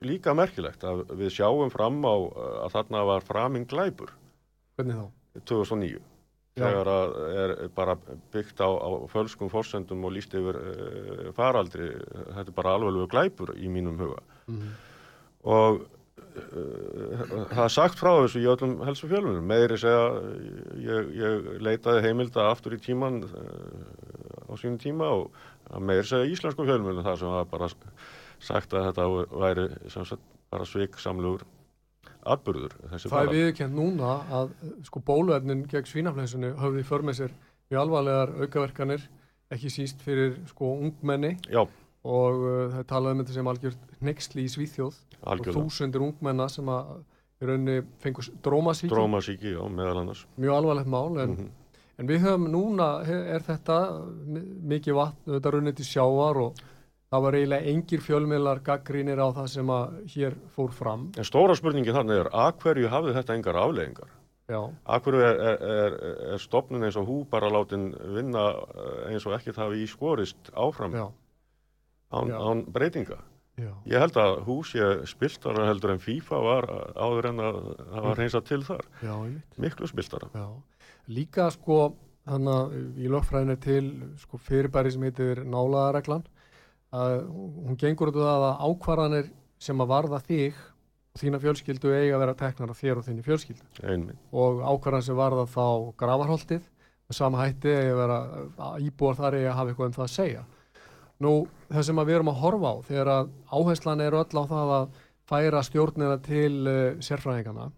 [0.06, 2.30] líka merkilegt að við sjáum fram á uh,
[2.67, 4.12] að þarna var framinn glæpur
[4.78, 5.08] Hvernig þá?
[5.49, 5.95] 2009
[6.54, 6.67] Já.
[6.67, 7.95] þegar að er bara
[8.36, 13.56] byggt á, á fölskum fórsendum og líst yfir uh, faraldri þetta er bara alveg glæpur
[13.58, 14.69] í mínum huga Mhm.
[15.49, 15.92] og uh,
[16.34, 20.04] það er sagt frá þessu í öllum helstu fjölunum meiri segja
[20.82, 25.36] ég, ég leitaði heimilda aftur í tíman uh, á sínum tíma og
[25.69, 27.69] að meiri segja íslensku fjölunum þar sem var bara
[28.43, 31.46] sagt að þetta væri sem sagt bara sviksamlugur
[32.24, 32.76] atburður.
[32.91, 34.54] Þessi Það er viðkjönd núna að
[34.88, 37.34] sko bóluefnin gegn svínaflensunni höfðu í för með sér
[37.72, 39.08] mjög alvarlegar aukaverkanir
[39.54, 41.36] ekki síst fyrir sko ungmenni.
[41.52, 41.65] Já,
[42.04, 44.96] og uh, það er talað um þetta sem algjört nexli í Svíþjóð.
[45.24, 45.60] Og algjörlega.
[45.63, 46.94] þúsundir ungmenna sem að
[47.44, 50.26] í rauninni fengur drómasíki Drómasíki, já, meðal annars.
[50.39, 51.50] Mjög alvarlegt mál en, Mhm.
[52.00, 53.78] en við höfum núna er þetta
[54.26, 56.54] mi- mikið vatn þetta runnið til sjávar og
[57.13, 61.12] það var eiginlega engir fjölmiðlar gaggrínir á það sem að hér fór fram.
[61.18, 64.10] En stóra spurningin þannig er, að hverju hafði þetta engar afleðingar?
[64.50, 65.94] já, Að hverju er, er, er,
[66.34, 70.52] er stopnun eins og hú bara látin vinna eh, eins og ekkert hafi í skorist
[70.56, 70.92] áfram?
[70.92, 71.12] Já,
[72.13, 73.17] án, án breytinga?
[73.58, 76.65] já Ég held að hú sé spiltara heldur en FIFA var
[76.97, 77.60] áður en að
[77.91, 78.86] það var reynsað til þar.
[79.04, 79.13] já,
[79.62, 80.30] Miklu spiltara.
[80.34, 80.47] Já,
[81.08, 81.78] líka sko
[82.26, 82.49] að
[82.97, 83.86] í lögfræðinu til
[84.23, 86.23] sko fyrirbæri sem heitir nálaðareglan
[86.93, 90.54] að hún gengur út af það að ákvarðanir sem að varða þig
[91.13, 94.17] og þína fjölskyldu eiga að vera teknar af þér og þinni fjölskyldu Einmitt.
[94.32, 95.65] og ákvarðan sem varða þá
[95.99, 96.63] gravarholtið
[97.10, 98.17] með sama hætti að vera
[98.82, 100.43] íbúar þar eiga að hafa eitthvað um það að segja
[101.24, 101.34] Nú,
[101.72, 105.00] það sem við erum að horfa á þegar að áherslan er öll á það að
[105.30, 107.70] færa stjórnina til uh, sérfræðingana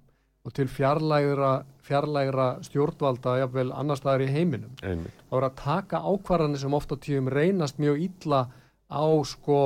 [0.46, 1.52] og til fjarlægra,
[1.86, 4.76] fjarlægra stjórnvalda jafnvel annar staðar í heiminum.
[4.86, 5.24] Einmitt.
[5.24, 8.44] Það voru að taka ákvarðanir sem oft á tíum reynast mjög illa
[8.86, 9.60] á sko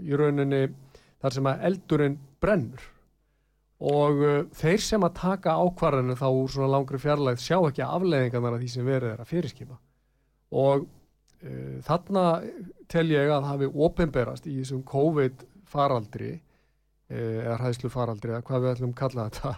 [0.00, 0.62] í rauninni
[1.22, 2.88] þar sem að eldurinn brennur
[3.82, 8.56] og uh, þeir sem að taka ákvarðanir þá úr svona langri fjarlægð sjá ekki afleiðingarnar
[8.56, 9.78] af því sem verið er að fyrirskipa
[10.62, 10.86] og
[11.82, 12.24] þarna
[12.92, 18.64] tel ég að hafi opinberast í þessum COVID faraldri uh, eða hræðslu faraldri eða hvað
[18.64, 19.54] við ætlum kalla þetta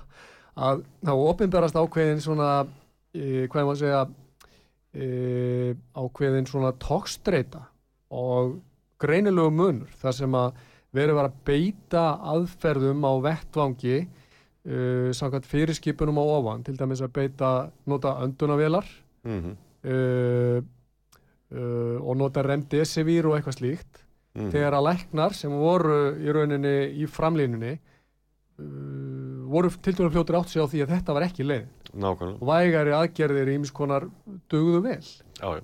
[0.68, 4.02] að þá opinberast ákveðin svona uh, hvað maður að segja
[5.04, 5.70] uh,
[6.04, 7.64] ákveðin svona tókstreita
[8.14, 8.58] og
[9.02, 10.62] greinilegu munur þar sem að
[10.94, 17.16] verið var að beita aðferðum á vettvangi uh, samkvæmt fyrirskipunum á ofan til dæmis að
[17.20, 17.54] beita
[17.90, 18.88] nota öndunavélar
[19.24, 20.62] Mm uh,
[21.54, 24.50] uh, og nota remdesivir og eitthvað slíkt -hmm.
[24.52, 27.72] þegar að læknar sem voru í rauninni í framlínunni
[28.58, 32.38] uh, voru til dæmis fljótur átt sig á því að þetta var ekki leið Nákvæmlega.
[32.40, 34.08] og vægari aðgerðir í konar
[34.50, 35.02] dugðu vel
[35.40, 35.62] Já, já.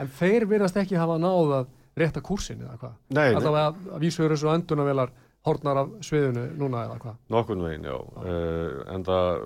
[0.00, 1.66] en þeir virðast ekki hafa náð að
[1.98, 2.94] rétta kursin eða hvað
[3.36, 5.10] allavega að vísu eru þessu öndunavélar
[5.44, 7.96] hornar af sviðinu núna eða hvað Nokkurn veginn, já.
[7.96, 9.44] Uh, en það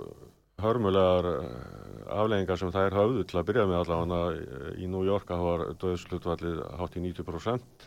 [0.63, 1.82] hörmulegar uh,
[2.13, 4.47] afleggingar sem það er höfðu til að byrja með allavega.
[4.79, 7.87] Í New York að það var döðslutvallið hátt í 90%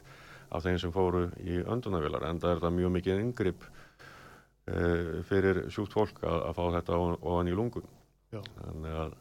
[0.55, 5.65] af þeim sem fóru í öndunavilar en það er þetta mjög mikið yngripp uh, fyrir
[5.73, 7.91] sjúkt fólk að, að fá þetta ofan, í lungun.
[8.35, 9.19] Þannig að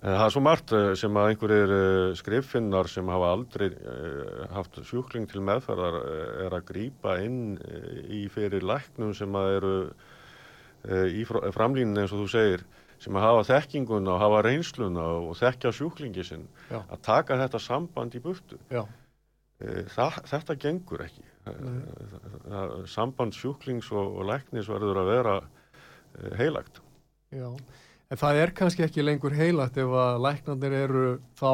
[0.00, 1.72] En það er svo margt eh, sem að einhverjir
[2.16, 5.98] skriffinnar sem hafa aldrei uh, haft sjúkling til meðferðar
[6.46, 7.58] er að grípa inn
[8.08, 12.64] í fyrir læknum sem að eru uh, í fr framlýnin eins og þú segir
[13.00, 16.82] sem að hafa þekkinguna og hafa reynsluna og þekkja sjúklingi sinn Já.
[16.84, 18.58] að taka þetta samband í burtu.
[18.70, 18.84] já,
[19.60, 21.22] Uh, það, þetta gengur ekki.
[21.44, 21.80] Nei.
[22.48, 26.80] Það, samband sjúklings og, og læknis verður að vera uh, heilagt.
[27.28, 27.44] já
[28.10, 31.02] en það er kannski ekki lengur heilagt ef að læknarnir eru
[31.38, 31.50] þá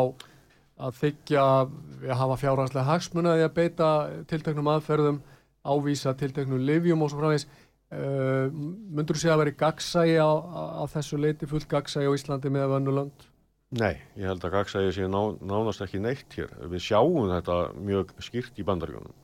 [0.87, 1.75] að þykja að
[2.21, 3.91] hafa fjárhanslega hagsmuna því að beita
[4.31, 5.19] tilteknum aðferðum
[5.67, 7.49] ávísa tilteknum livjum og svo framvegis
[7.94, 10.33] uh, myndur þú segja að veri gagsægi á,
[10.81, 13.27] á, þessu leiti fullt gagsægi á Íslandi með vönnulönd
[13.75, 16.53] Nei, ég held að gagsæði sé ná, nánast ekki neitt hér.
[16.70, 19.14] Við sjáum þetta mjög skýrt í bandaríunum.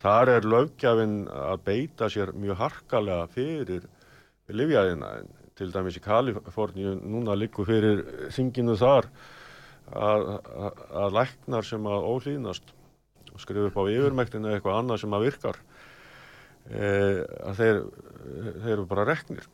[0.00, 3.84] Þar er löggjafinn að beita sér mjög harkalega fyrir
[4.48, 5.10] livjæðina.
[5.60, 8.00] Til dæmis í Kaliforníu núna liggur fyrir
[8.32, 9.10] þinginu þar
[9.92, 12.72] að, að, að læknar sem að óhlýðnast
[13.34, 15.60] og skrifa upp á yfirmektinu eitthvað annað sem að virkar
[16.70, 17.80] að þeir,
[18.60, 19.48] þeir eru bara reknir.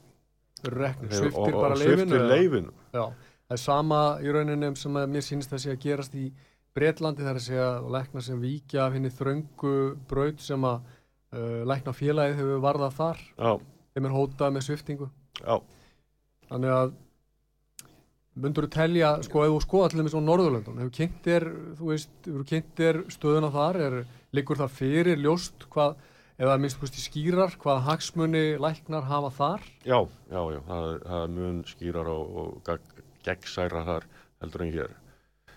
[0.66, 2.74] reknir, sviftir bara leifinu sviftir leifinu.
[2.92, 6.26] Það er sama í rauninni sem að mér sýnist að sé að gerast í
[6.76, 9.76] Bretlandi þar að segja lækna sem víkja af henni þröngu
[10.10, 10.82] braut sem að
[11.32, 13.52] uh, lækna félagið hefur varðað þar Já,
[13.94, 15.08] þeim er hótað með sviftingu
[15.40, 15.56] já,
[16.50, 16.92] þannig að
[18.36, 21.46] myndur þú telja, sko, ef þú skoða til dæmis á Norðurlöndun, hefur kynnt er
[21.78, 23.98] þú veist, hefur kynnt er stöðuna þar er,
[24.36, 25.96] liggur það fyrir ljóst hvað
[26.36, 29.98] eða minnst kosti skýrar hvaða hagsmunni læknar hafa þar Já,
[30.30, 32.78] já, já, það, það mun skýrar og, og
[33.26, 34.08] gegnsæra þar
[34.42, 34.96] heldur en hér.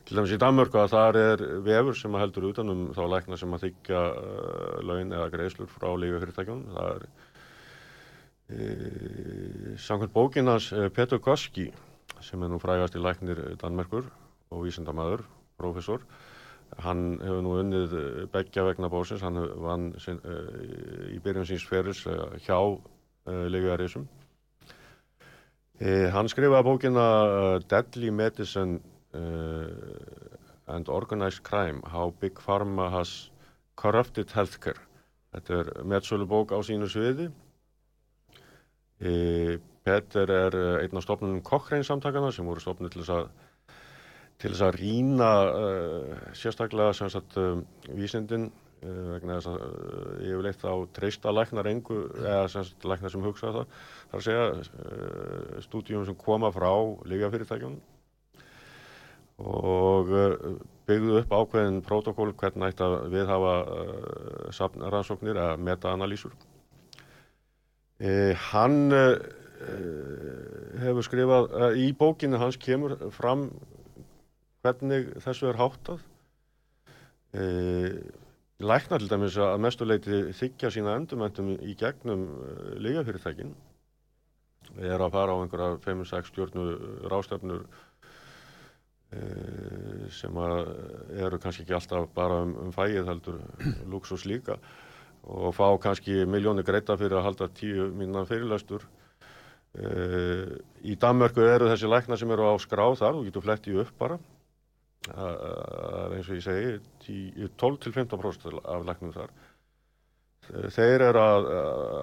[0.09, 3.65] Til dæmis í Danmörku að þar er vefur sem heldur utanum þá lækna sem að
[3.67, 6.63] þykja uh, laun eða greiðslur frá lífi fyrirtækjum.
[6.73, 7.03] Það er
[8.49, 11.67] e, samkvæmt bókinans e, Petur Koski
[12.25, 14.09] sem er nú frægast í læknir Danmerkur
[14.49, 15.27] og vísindamæður,
[15.61, 16.01] prófessor.
[16.77, 21.65] Hann hefur nú unnið eh, beggja vegna bósins, hann vann sin, uh, í byrjun síns
[21.65, 24.05] feris uh, hjá uh, Livjarísum.
[25.79, 27.07] Uh, hann skrifaði bókina
[27.71, 28.79] Deadly Medicine
[30.69, 33.31] and Organized Crime, How Big Pharma Has
[33.75, 34.77] Corrupted Healthcare.
[35.33, 37.31] Þetta er meðsölu bók á sínu sviði.
[38.99, 43.31] Peter er einn af stofnunum Cochrane samtakana sem voru stofnun til þess að
[44.39, 47.63] til þess að rýna uh, sérstaklega sem sagt um,
[47.97, 53.13] vísindin uh, vegna þess að uh, yfirleitt á treysta læknar engu eða sem sagt læknar
[53.13, 53.79] sem hugsa það.
[54.11, 56.71] Þar að segja stúdíum sem koma frá
[57.11, 57.79] lífjafyrirtækjum
[59.39, 60.09] og
[60.89, 63.53] byggðu upp ákveðin protokól hvernig ætti að við hafa
[64.57, 66.33] safnrannsóknir eða meta-analýsur.
[67.99, 69.17] Uh, hann uh,
[70.79, 73.49] hefur skrifað uh, í bókinu hans kemur fram
[74.63, 76.03] hvernig þessu er háttað.
[77.33, 77.43] E,
[78.59, 83.53] læknar til dæmis að mestuleiti þykja sína endumendum í gegnum e, lígafyrirtækin.
[84.79, 86.65] Er að fara á einhverja 5-6 stjórnu
[87.11, 87.65] rástefnur
[89.13, 89.23] e,
[90.13, 90.73] sem að
[91.25, 93.41] eru kannski ekki alltaf bara um, um fæið heldur
[93.93, 94.59] luxus líka
[95.29, 98.85] og fá kannski miljóni greita fyrir að halda tíu mínan fyrirlæstur
[99.69, 103.91] Uh, í Danmörku eru þessi læknar sem eru á skráð þar og getur flettið upp
[104.01, 104.15] bara
[105.07, 106.73] er eins og ég segi
[107.05, 109.31] tí- 12-15% af læknum þar.
[110.49, 111.47] Eh, þeir eru að,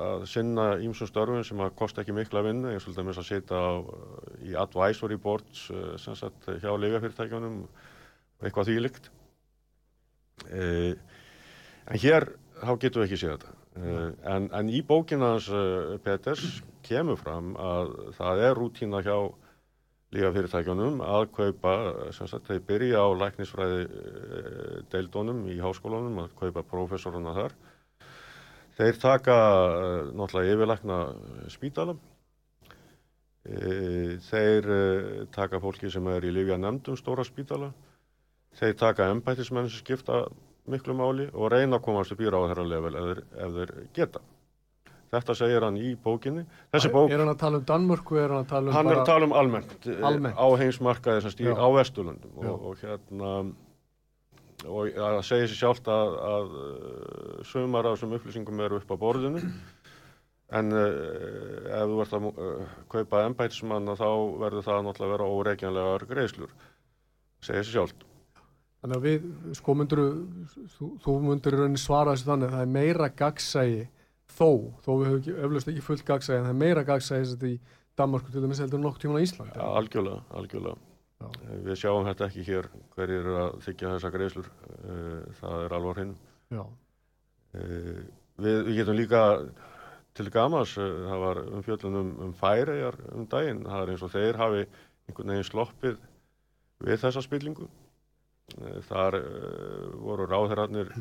[0.07, 3.59] að sinna ímsum störfum sem að kosta ekki mikla vinnu eins og dæmis að sitja
[3.59, 3.75] á,
[4.47, 9.09] í advisory boards eh, sem sagt hjá lífafyrirtækjunum og eitthvað þýlikt
[10.53, 10.93] uh,
[11.89, 12.27] en hér
[12.61, 13.55] þá getum við ekki séð þetta.
[13.77, 15.49] Uh, en, en í bókinans
[16.05, 19.17] Peters kemur fram að það er rútína hjá
[20.17, 21.77] lífafyrirtækjunum að kaupa,
[22.17, 27.57] sem sagt, þeir byrja á læknisfræði uh, deildónum í háskólanum að kaupa prófessoruna þar.
[28.77, 31.01] Þeir taka uh, náttúrulega yfirlækna
[31.55, 31.97] spítala.
[33.47, 34.71] Uh, þeir
[35.37, 37.71] taka fólki sem er í lífja nefndum stóra spítala.
[38.57, 40.25] Þeir taka embættismenn sem skipta
[40.67, 44.23] miklu máli og reyna að komast upp í ráðherra level ef þeir, ef þeir geta.
[45.13, 46.43] Þetta segir hann í bókinni.
[46.75, 49.01] Þessi bók, Er hann að tala um Danmörku, er hann að tala um hann er
[49.01, 50.35] að tala um almennt, eh, Almennt.
[50.35, 53.31] á heimsmarkaði sem stýr á Vesturlundum og, og hérna
[54.67, 58.97] og það segir sér sjálft að, að uh, sumar af þessum upplýsingum eru upp á
[58.99, 59.43] borðinu.
[60.57, 60.87] En uh,
[61.77, 64.09] ef þú ert að uh, kaupa embætismanna þá
[64.43, 66.55] verður það náttúrulega að vera óreikjanlegar greiðslur.
[67.45, 68.07] Segir sér sjálft.
[68.83, 70.03] Þannig að við, sko myndur
[70.77, 73.85] þú, þú myndur í rauninni svara þessu þannig að það er meira gagsægi
[74.37, 74.51] þó,
[74.85, 77.59] þó við höfum eflaust ekki fullt gagsægi en það er meira gagsægi sem þetta í
[77.97, 79.57] Danmarku til dæmis heldur nokk tíma á Íslandi.
[79.57, 80.77] ja, algjörlega, algjörlega
[81.17, 81.29] Já.
[81.65, 84.49] Við sjáum þetta ekki hér hverjir eru að þykja þessa greiðslur
[84.87, 86.13] Eh, það er alvar hinn
[87.57, 88.03] Eh,
[88.43, 89.23] við, við getum líka
[90.17, 94.41] til gamas, eh, það var um, um færiðar um daginn, það er eins og þeir
[94.43, 94.63] hafi
[95.09, 95.99] einhvern veginn sloppið
[96.87, 97.69] við þessa spillingu.
[98.87, 99.17] Þar
[99.99, 100.93] voru ráðherrarnir,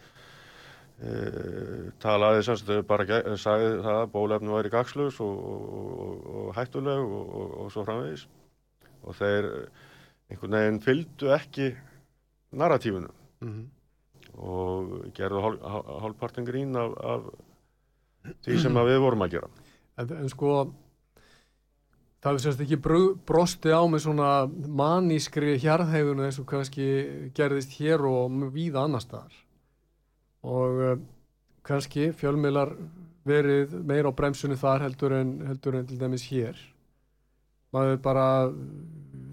[1.04, 3.08] uh, talaði sem sagt bara
[3.40, 7.88] sagði það að bólefni væri gagslaus og, og, og, og hættuleg og, og, og svo
[7.88, 8.28] framvegis.
[9.08, 9.84] Og þeir eh,
[10.28, 11.70] einhvern veginn fylgdu ekki
[12.60, 13.68] narratífinu mm
[14.40, 19.50] og gerðu hál, hál, hálfpartin grín af, af því sem við vorum að gera.
[20.00, 20.54] en, en sko
[22.20, 22.80] það er sérst ekki
[23.28, 26.88] brosti á með svona manískri hjarðhefunu eins og kannski
[27.36, 29.38] gerðist hér og víða annar staðar.
[30.48, 30.98] Og uh,
[31.68, 32.74] kannski fjölmiðlar
[33.28, 36.60] verið meira á bremsunni þar heldur en, heldur en til dæmis hér.
[37.76, 38.28] Maður bara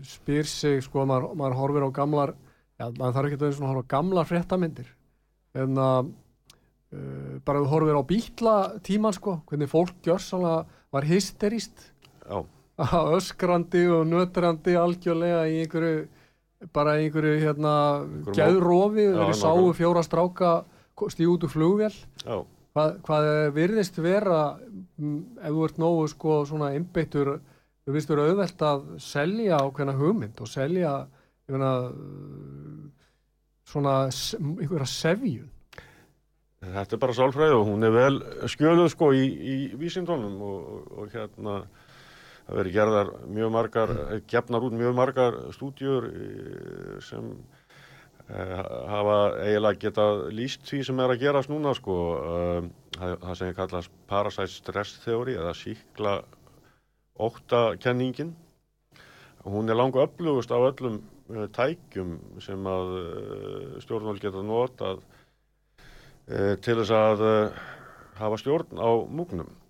[0.06, 2.34] spyr sig sko, maður, maður horfir á gamlar
[2.76, 4.90] já, maður þarf ekki að vera svona að horfa á gamlar fréttamindir
[5.56, 11.90] en að uh, bara þú horfir á bítla tíman sko, hvernig fólk gjörsanlega var hysterist
[12.26, 12.42] Já,
[13.16, 16.06] öskrandi og nötrandi algjörlega í einhverju
[16.72, 17.72] bara í einhverju hérna
[18.32, 18.46] Já,
[19.26, 20.52] þeir sáu fjóra stráka
[21.12, 21.96] stíð út úr flugvél.
[22.76, 27.38] Hvað, hvað virðist vera mm, ef þú ert nógu sko svona einbeittur,
[27.84, 31.84] þú virðist vera auðvelt að selja ákveðna hugmynd og selja uh,
[33.64, 35.52] svona einhverja sefjun
[36.66, 38.14] Þetta er bara sálfræði og hún er vel
[38.50, 41.58] skjöluð sko í, í vísindónum og, og hérna
[42.46, 43.92] það verið gerðar mjög margar,
[44.30, 46.06] gefnar út mjög margar stúdjur
[47.02, 47.32] sem
[48.30, 53.50] eh, hafa eiginlega getað lýst því sem er að gerast núna sko um, það, sem
[53.50, 56.16] ég kallast parasite stress theory eða síkla
[57.18, 58.34] óttakenningin
[59.46, 61.02] hún er langu öflugust af öllum
[61.54, 62.90] tækjum sem að
[63.82, 65.00] stjórnvöld geta notað
[66.62, 67.22] til þess að
[68.18, 69.65] hafa stjórn á múgnum Já.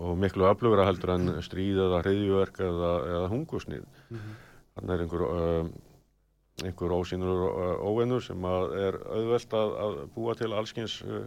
[0.00, 5.72] Og miklu öflugra heldur en stríð eða hriðjuverk eða, eða hungusnið þannig er einhver uh,
[6.62, 11.24] einhver ósýnur uh, óvinnur sem að er auðvelt að, að búa til allskins uh,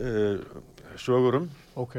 [0.00, 0.60] uh,
[1.00, 1.48] sögurum.
[1.80, 1.96] Ok,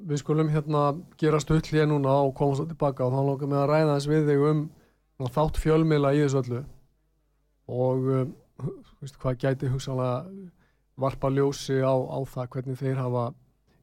[0.00, 3.70] við skulum hérna gera stull hér núna og komast tilbaka og þá langar mig að
[3.72, 4.64] ræða þess við þig um
[5.30, 6.62] þátt fjölmiðla í þessu öllu.
[7.70, 8.32] Og um,
[9.20, 10.24] hvað gæti hugsanlega
[11.00, 13.30] varpa ljósi á, á það hvernig þeir hafa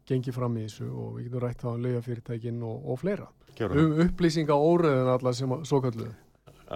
[0.08, 3.80] gengið fram í þessu og við getum rætt þá um leiðafyrirtækin og, og fleira Gerum
[3.82, 6.14] um upplýsinga óreðin allar sem svo kalluðu.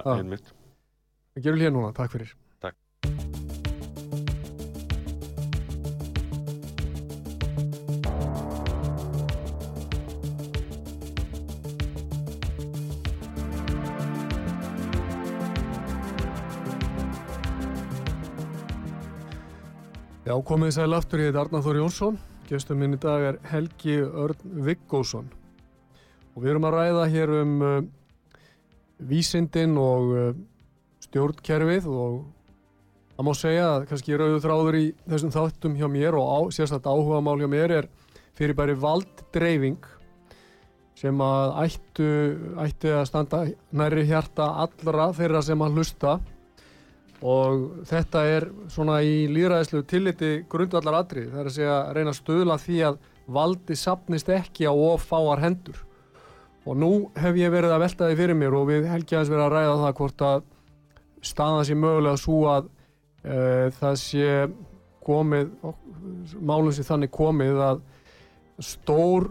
[0.01, 0.49] einmitt
[1.35, 2.33] Við gerum hér núna, takk fyrir.
[2.59, 2.75] Takk.
[20.31, 22.19] Já, komið sæl aftur, ég heit Arnar Þór Jónsson,
[22.51, 25.29] gestur minn í dag er Helgi Örn Viggósson.
[26.35, 27.77] Og við erum að ræða hér um uh,
[29.07, 30.33] vísindin og uh,
[31.05, 32.17] stjórnkerfið og
[33.15, 34.83] það má segja að kannski rauðu þráður í
[35.13, 37.89] þessum þáttum hjá mér og á, sérstaklega áhuga mál hjá mér er
[38.35, 39.87] fyrir bæri valddreifing
[41.01, 42.09] sem að ættu,
[42.61, 43.41] ættu að standa
[43.73, 46.17] næri hjarta allra þeirra sem að hlusta
[47.21, 52.13] og þetta er svona í líðræðislu tilliti grundvallar atrið, það er að segja að reyna
[52.13, 52.99] að stöðla því að
[53.31, 55.77] valdi sapnist ekki á of fáar hendur.
[56.65, 59.45] Og nú hef ég verið að velta því fyrir mér og við helgi aðeins verið
[59.45, 60.43] að ræða það hvort að
[61.31, 64.27] staðan sé mögulega svo að uh, það sé
[65.05, 65.53] komið
[66.41, 67.81] málum sé þannig komið að
[68.61, 69.29] stór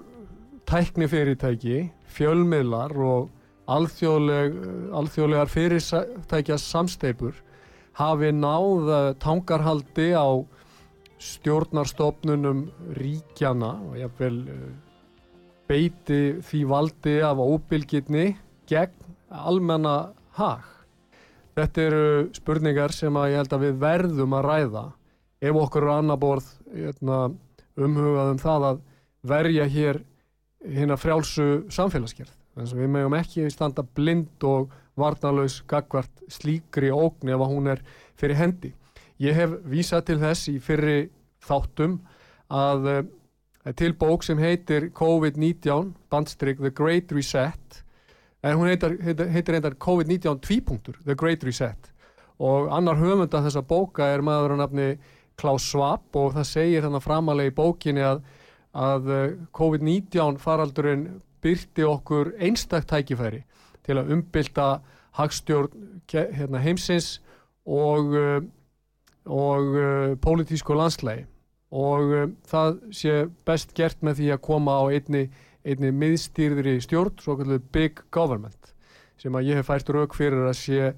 [0.70, 3.28] tæknifyrirtæki fjölmiðlar og
[3.70, 4.56] alþjóðleg,
[4.98, 7.38] alþjóðlegar fyrirtækja samsteipur
[8.00, 8.90] hafi náð
[9.22, 10.28] tangarhaldi á
[11.20, 12.64] stjórnarstofnunum
[12.96, 14.70] ríkjana og jáfnvel uh,
[15.68, 18.32] beiti því valdi af óbylgitni
[18.70, 20.64] gegn almenna hag.
[21.54, 24.84] Þetta eru spurningar sem að ég held að við verðum að ræða
[25.40, 27.18] ef okkur er annar borð hérna,
[27.80, 28.82] umhugað um það að
[29.30, 30.00] verja hér
[30.64, 32.32] hérna frjálsu samfélagsgerð.
[32.54, 37.72] Þannig að við meðum ekki standa blind og varnalös gagvart slíkri ógni ef að hún
[37.72, 37.82] er
[38.20, 38.74] fyrir hendi.
[39.20, 40.98] Ég hef vísað til þess í fyrri
[41.44, 41.98] þáttum
[42.50, 43.02] að uh,
[43.76, 47.82] til bók sem heitir COVID-19 bandstrygg The Great Reset
[48.42, 51.90] en hún heitir, heitir, heitir reyndar COVID-19 tvípunktur The Great Reset
[52.40, 54.94] og annar höfunda þessa bóka er maður á nafni
[55.40, 58.22] Klaus Schwab og það segir þannig framalega í bókinni að,
[58.72, 61.06] að uh, COVID-19 faraldurinn
[61.44, 63.44] byrti okkur einstak tækifæri
[63.86, 64.70] til að umbylta
[65.18, 67.18] hagstjórn hérna, heimsins
[67.66, 68.40] og, uh,
[69.26, 71.26] og uh, pólitísku landslægi
[71.70, 73.14] og um, það sé
[73.46, 75.24] best gert með því að koma á einni,
[75.62, 78.72] einni miðstýrðri stjórn, svo kallu big government,
[79.20, 80.94] sem að ég hef fært rauk fyrir að sé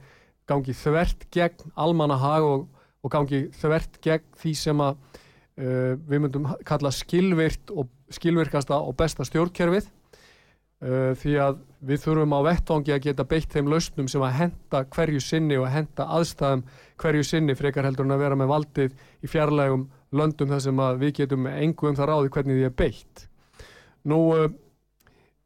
[0.49, 2.69] gangi þvert gegn almannahag og,
[3.05, 8.97] og gangi þvert gegn því sem að uh, við myndum kalla skilvirt og skilvirkasta og
[8.99, 9.91] besta stjórnkerfið
[10.83, 14.83] uh, því að við þurfum á vettvangi að geta beitt þeim lausnum sem að henda
[14.95, 16.65] hverju sinni og henda aðstæðum
[17.03, 18.93] hverju sinni frekar heldur en að vera með valdið
[19.23, 22.77] í fjarlægum löndum þar sem að við getum engu um það ráði hvernig því er
[22.83, 23.25] beitt.
[24.11, 24.47] Nú, uh,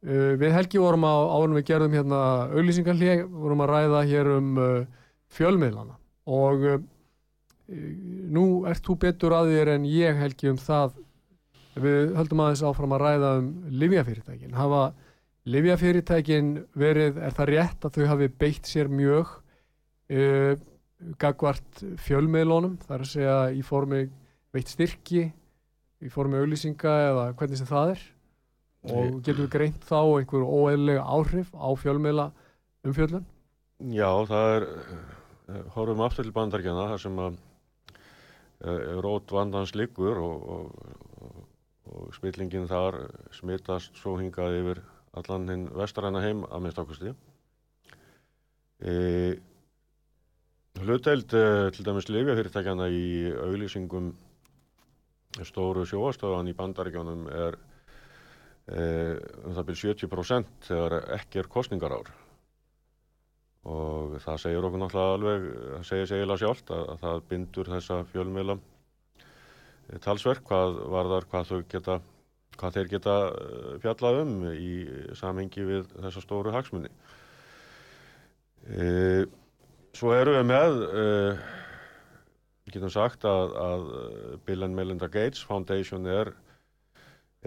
[0.05, 2.21] uh, við Helgi vorum á árum við gerðum hérna
[2.51, 4.53] auðlýsingarlík, vorum að ræða hér um
[5.33, 5.97] fjölmiðlana
[6.27, 6.63] og
[7.67, 10.95] nú ert þú betur að þér en ég Helgi um það,
[11.77, 13.49] við höldum aðeins áfram að ræða um
[13.81, 14.55] livjafyrirtækin.
[14.55, 14.85] Hafa
[15.47, 19.35] livjafyrirtækin verið, er það rétt að þau hafi beitt sér mjög
[21.21, 24.05] gagvart fjölmiðlónum, þar að segja í formi
[24.55, 28.05] veitt styrki í formi auðlýsinga eða hvernig sem það er?
[28.87, 32.27] Og getur við greint þá einhver óeðlega áhrif á fjölmiðla
[32.87, 33.25] umfjöldun?
[33.93, 34.67] Já, það er
[35.75, 37.39] horfum aftur til bandarkjana þar sem að
[39.05, 41.41] rót vandans liggur og, og, og,
[41.91, 43.03] og spillingin þar
[43.35, 44.81] smittast svo hingað yfir
[45.19, 47.13] allan hinn vestaræna heim að minnst ákvæmstu
[48.81, 48.93] e,
[50.81, 53.07] hlutdeild uh, til dæmis lifjafyrirtækjana í
[53.47, 54.11] auglýsingum
[55.47, 62.13] stóru sjóastöðan í bandaríkjónum er uh, um það byrj 70% þegar ekki er kostningar ár
[63.67, 67.97] og það segir okkur náttúrulega alveg, það segir segilega sjálft að, að það bindur þessa
[68.13, 71.97] fjölmiðla eh, talsverk hvað varðar hvað þau geta
[72.57, 74.71] hvað þeir geta eh, fjallað um í
[75.17, 76.91] samhengi við þessa stóru hagsmunni
[78.67, 79.25] e,
[79.97, 81.05] svo eru við með e,
[82.67, 83.87] við getum sagt að, að
[84.47, 86.33] Bill and Melinda Gates Foundation er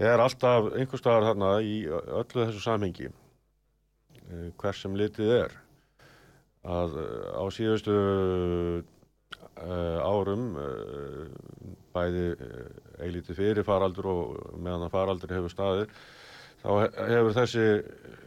[0.01, 5.59] er alltaf einhver staðar þarna í öllu þessu samhengi e, hvers sem litið er.
[6.61, 6.97] Að
[7.37, 7.95] á síðustu
[9.61, 11.27] árum uh,
[11.95, 12.27] bæði
[13.03, 15.95] eilítið fyrir faraldur og meðan að faraldur hefur staðið
[16.63, 16.71] þá
[17.11, 17.67] hefur þessi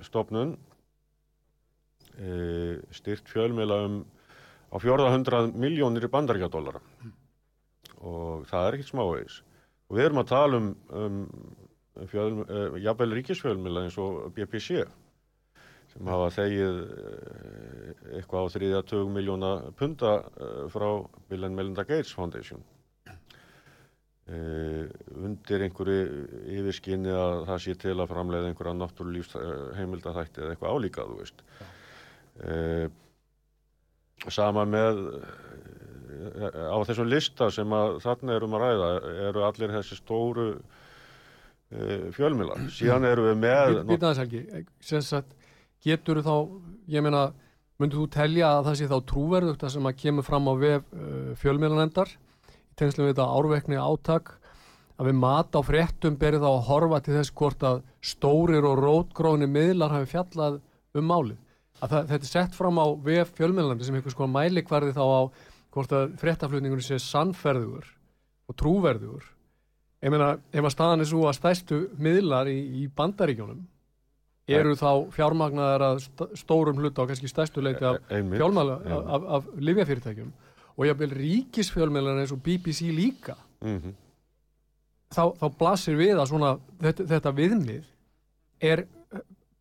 [0.06, 0.56] stopnun
[2.94, 3.96] styrt fjölmjöla um
[4.74, 6.82] á 400 miljónir í bandaríkjadólara
[8.04, 9.36] og það er ekkert smávegis.
[9.90, 12.32] Og við erum að tala um, um fjöl,
[12.82, 14.84] jafnvel ríkisfjölmjöla eins og BBC
[15.94, 17.90] sem hafa þegið eh,
[18.20, 20.88] eitthvað á þriðja 20 miljóna punta eh, frá
[21.30, 22.64] Bill and Melinda Gates Foundation.
[24.24, 24.88] Uh,
[25.20, 26.04] undir einhverju
[26.48, 29.34] yfirskinni að það sé til að framleiða einhverja náttúrulífs
[29.76, 31.44] heimildathætti eða eitthvað álíkað, þú veist.
[32.40, 32.86] Uh,
[34.32, 35.02] sama með
[36.72, 38.90] á þessum lista sem að þarna erum að ræða
[39.28, 45.36] eru allir þessi stóru uh, fjölmila síðan eru við með Býtaðis Helgi, sem sagt
[45.84, 46.36] getur þá,
[46.92, 47.28] ég meina
[47.82, 50.86] myndur þú telja að það sé þá trúverðugt að sem að kemur fram á vef
[50.94, 54.36] uh, fjölmiðlanendar í tegnslu við þetta árvekni átak
[54.94, 57.82] að við mat á fréttum berið þá að horfa til þess hvort að
[58.14, 60.62] stórir og rótgróni miðlar hafi fjallað
[60.94, 61.40] um málið?
[61.82, 65.22] Að það, þetta er sett fram á vef fjölmiðlanendar sem einhvers konar mælikvarði þá á
[65.74, 67.90] hvort að fréttaflutningunni sé sannferður
[68.48, 69.26] og trúverður
[70.04, 73.64] ég meina ef að staðan er svo að stæstu miðlar í, í bandaríkjónum
[74.48, 76.08] eru þá fjármagnar að
[76.40, 80.32] stórum hluta á kannski stærstu leiti af fjármagnar af, af, af livjafyrirtækjum
[80.74, 83.36] og ég vil ríkisfjármagnar eins og BBC líka.
[83.62, 83.94] Mm -hmm.
[85.16, 87.84] þá, þá blasir við að svona þetta, þetta viðmið
[88.60, 88.86] er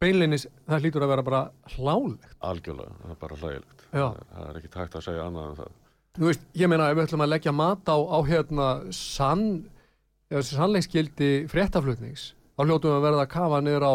[0.01, 1.43] beinleinis, það hlýtur að vera bara
[1.76, 2.35] hlálegt.
[2.41, 3.85] Algjörlega, það er bara hlægilegt.
[3.93, 5.70] Það, það er ekki tægt að segja annað en það.
[6.12, 9.47] Þú veist, ég meina ef við ætlum að leggja mat á, á hérna sann,
[10.28, 13.95] sannleiksgildi fréttaflutnings, þá hljótu við að verða að kafa niður á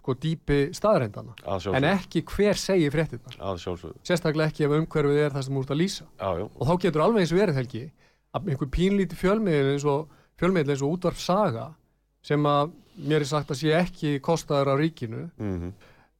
[0.00, 1.34] sko dýpi staðrændana
[1.76, 3.36] en ekki hver segir fréttinnar
[4.06, 6.06] sérstaklega ekki ef umhverfið er það sem þú ert að lýsa.
[6.16, 7.84] Já, og þá getur alveg eins verið helgi
[8.32, 10.08] að einhver pínlíti fjölmiðl eins og
[10.40, 11.68] fjölmiðl eins og útvarf saga
[12.24, 15.72] sem að mér er sagt að sé ekki kostaður á ríkinu mm -hmm.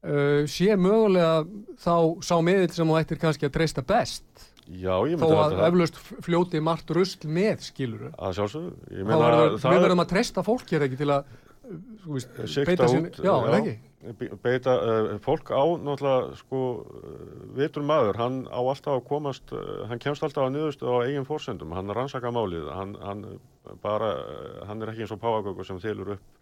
[0.04, 1.44] uh, sé mögulega
[1.80, 4.24] þá sá miðl sem þú ættir kannski að treysta best.
[4.70, 10.44] Já, þó að eflaust fljóti margt rusl með skiluru að sjálfsög við verðum að treysta
[10.46, 11.24] fólk hér ekki til að
[12.66, 13.76] beita sín já, já,
[14.42, 16.60] beita, uh, fólk á náttúrulega sko,
[17.56, 19.54] vitur maður, hann á alltaf að komast
[19.90, 23.24] hann kemst alltaf að niðurstu á eigin fórsendum, hann rannsaka málið hann, hann
[23.84, 24.14] bara,
[24.68, 26.40] hann er ekki eins og páagöku sem þylur upp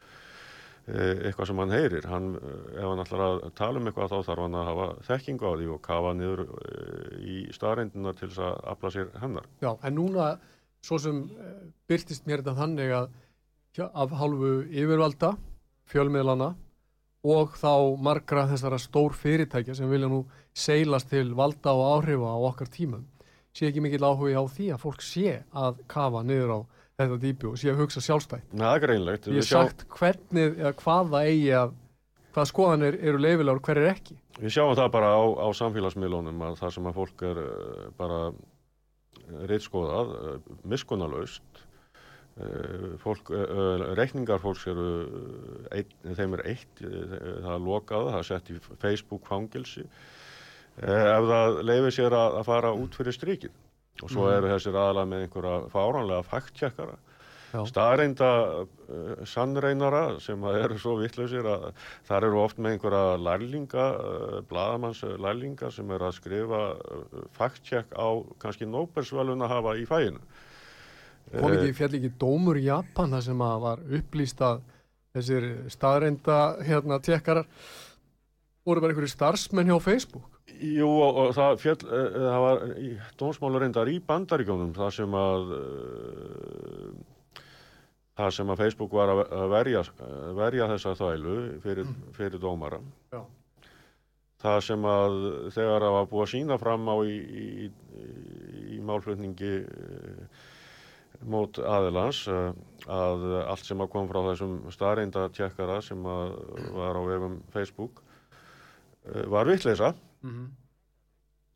[0.88, 2.28] eitthvað sem hann heyrir hann,
[2.72, 5.66] ef hann ætlar að tala um eitthvað þá þarf hann að hafa þekking á því
[5.74, 6.44] og kafa niður
[7.20, 9.48] í staðreindunar til þess að afla sér hennar.
[9.60, 10.28] Já, en núna,
[10.84, 11.20] svo sem
[11.90, 13.10] byrtist mér þetta þannig að
[13.86, 15.36] af hálfu yfirvalda,
[15.88, 16.54] fjölmiðlana
[17.28, 17.72] og þá
[18.02, 20.24] margra þessara stór fyrirtækja sem vilja nú
[20.56, 23.06] seilast til valda og áhrifa á okkar tímum
[23.58, 26.58] sé ekki mikill áhuga á því að fólk sé að kafa niður á
[26.98, 28.46] þetta dýpi og sé að hugsa sjálfstætt.
[28.52, 29.28] Na, það er greinlegt.
[29.30, 29.58] Ég hef sjá...
[29.58, 31.74] sagt hvernig eða hvaða eigi að
[32.34, 34.18] hvaða skoðanir eru leifilegar og hver er ekki.
[34.38, 38.20] Við sjáum það bara á, á samfélagsmiðlunum að það sem að fólk er uh, bara
[39.50, 41.67] reytskoðað, uh, miskunalöst Eh,
[43.02, 44.86] fólk, eh, eh, reikningar fólks eru
[45.74, 49.84] ein, þeim er eitt það er lokað, það er sett í Facebook fangilsi
[50.78, 53.54] ef það leifir sér að, að fara út fyrir strikið.
[53.98, 54.34] Og svo mm.
[54.36, 56.98] eru þessir aðalega með einhverja fáránlega fakttjekkara
[57.48, 58.28] staðreinda
[59.26, 61.70] sannreinara sem eru svo vittlausir að
[62.06, 63.86] þar eru oft með einhverja lærlinga
[64.50, 66.60] bladamanns lærlinga sem eru að skrifa
[67.40, 68.08] fakttjekk á
[68.38, 70.20] kannski Nóbersvælun að hafa í fæinu
[71.34, 74.64] kom ekki, fjall ekki dómur í Japan það sem að var upplýst að
[75.16, 77.46] þessir staðreinda hérna tjekkarar
[78.68, 80.26] voru bara einhverju starfsmenn hjá Facebook?
[80.58, 82.64] Jú og, og það fjall uh, það var
[83.20, 85.54] dómsmálu reyndar í bandaríkjónum það sem að
[88.18, 89.82] það sem að Facebook var að verja,
[90.36, 92.80] verja þessa þvælu fyrir, fyrir dómara.
[93.14, 93.20] Já.
[94.42, 95.18] það sem að
[95.54, 97.70] þegar það var búið að sína fram á í, í,
[98.74, 99.52] í málflutningi
[101.26, 102.52] mót aðilans uh,
[102.86, 106.36] að allt sem að kom frá þessum starreinda tjekkara sem að
[106.76, 109.94] var á vegum Facebook uh, var vittleisa.
[110.22, 110.48] Mm -hmm.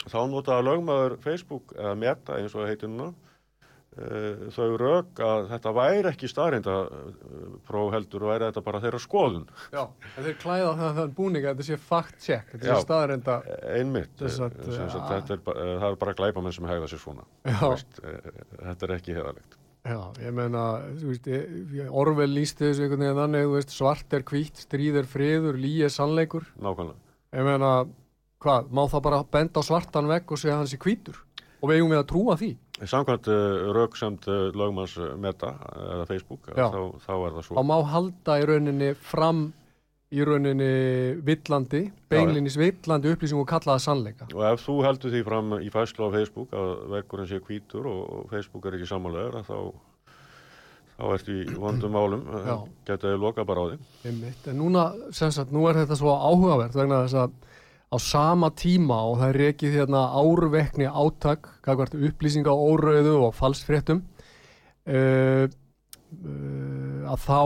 [0.02, 3.12] Þá notaði lögmaður Facebook, eða Meta eins og það heitir núna,
[3.92, 6.76] þau rauk að þetta væri ekki starreinda
[7.68, 9.46] próf heldur og væri þetta bara þeirra skoðun.
[9.74, 9.82] Já,
[10.16, 12.74] þeir klæða þann búning að þetta sé fact-check, þetta Já.
[12.78, 13.36] sé staðrenda.
[13.76, 17.26] Einmitt, Þess að, eh, þetta er, eh, það er bara glæpamenn sem hegða sér svona.
[17.44, 18.30] Eh,
[18.64, 19.58] þetta er ekki heðalegt.
[19.84, 20.64] Já, ég meina,
[20.94, 24.96] þú veist, ég- Orwell lísti þessu einhvern veginn þannig, þú veist, svart er hvítt, stríð
[25.02, 26.46] er friður, lí er sannleikur.
[26.62, 26.94] Nákvæmlega.
[27.34, 27.84] Ég meina,
[28.40, 31.16] hvað, má það bara benda á svartan vegg og segja að hann sé hvítur?
[31.62, 32.56] Og við eigum við að trúa því.
[32.82, 37.58] Samkvæmt uh, rauksamt uh, lögmanns uh, Meta eða Facebook, þá, þá er það svo.
[37.60, 39.44] Og má halda í rauninni fram
[40.12, 40.72] í rauninni
[41.24, 44.28] villandi, beinlinis villandi upplýsing og kalla það sannleika.
[44.34, 48.26] Og ef þú heldur því fram í fæslu á Facebook að veggurinn sé hvítur og,
[48.32, 50.18] Facebook er ekki samanlegar, þá,
[50.98, 52.26] þá ertu í vondum málum,
[52.90, 53.80] þau loka bara á því.
[54.10, 54.50] Einmitt.
[54.52, 57.40] En núna, sem sagt, nú er þetta svo áhugavert vegna þess að
[57.92, 60.88] á sama tíma og það er rekið hérna árvekni
[61.62, 64.02] kakvart upplýsinga órauðu og falsfréttum
[64.88, 67.40] uh, uh, að þá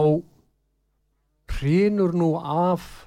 [1.56, 3.06] hrinur nú af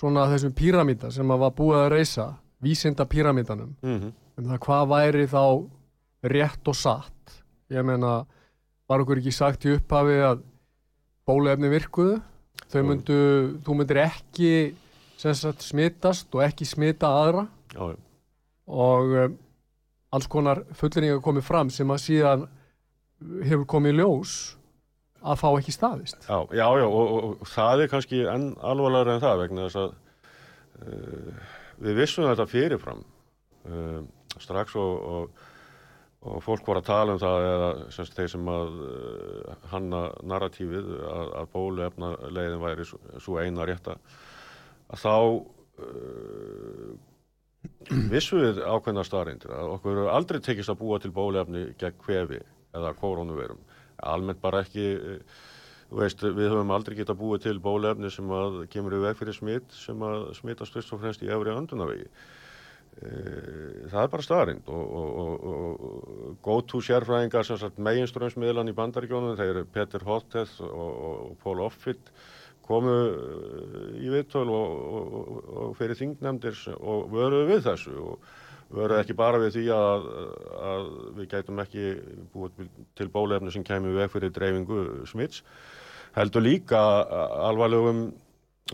[0.00, 2.26] svona þessum píramíta sem að var búið að reysa
[2.60, 5.44] vísinda píramítanum Mm um það hvað væri þá
[6.32, 7.34] rétt og satt?
[7.70, 8.24] Ég meina,
[8.88, 10.42] var okkur ekki sagt í upphafi að
[11.28, 12.20] bólefni virkuðu?
[12.70, 13.18] Þau myndu,
[13.64, 14.52] þú myndir ekki
[15.20, 17.46] sagt smitast og ekki smita aðra.
[17.74, 17.92] Já,
[18.70, 19.36] og um,
[20.14, 22.46] alls konar fullinninga komið fram sem að síðan
[23.44, 24.34] hefur komið ljós
[25.20, 26.24] að fá ekki staðist.
[26.24, 29.80] Já, já, já og, og, og það er kannski enn alvarlega en það vegna þess
[29.82, 29.92] að
[30.80, 31.44] uh,
[31.84, 33.04] við vissum þetta fyrirfram.
[33.68, 34.00] Uh,
[34.40, 35.46] strax og, og,
[36.24, 40.02] og fólk var að tala um það eða semst þeir sem að uh, hanna
[40.32, 43.98] narratífið að, að bóluefna leiðin væri svo, svo eina rétta
[44.90, 45.14] að þá
[45.84, 46.90] uh,
[48.12, 52.42] vissum við ákveðna staðrindir að okkur aldrei tekist að búa til bóluefni gegn kvefi
[52.76, 53.62] eða koronavirum
[54.00, 55.40] almennt bara ekki eh,
[55.92, 59.74] veist, við höfum aldrei getað búið til bólefni sem að kemur í veg fyrir smitt
[59.76, 62.06] sem að smittast fyrst og fremst í efri öndunavegi
[63.00, 67.46] Eh, það er bara staðarind og, og, og, og go-to sérfræðingar
[67.86, 72.10] meginströmsmiðlan í bandaríkjónum þeir eru Peter Hoteth og, Paul Offit
[72.70, 78.30] komu eh, í viðtöl og, og, og fyrir þingnefndir og vöruðu við þessu og
[78.70, 80.08] vöruðu ekki bara við því að,
[80.70, 81.86] að við gætum ekki
[82.34, 82.66] búið
[82.98, 85.42] til bólefni sem kemur veg fyrir dreifingu smits
[86.16, 86.80] heldur líka
[87.50, 88.10] alvarlegum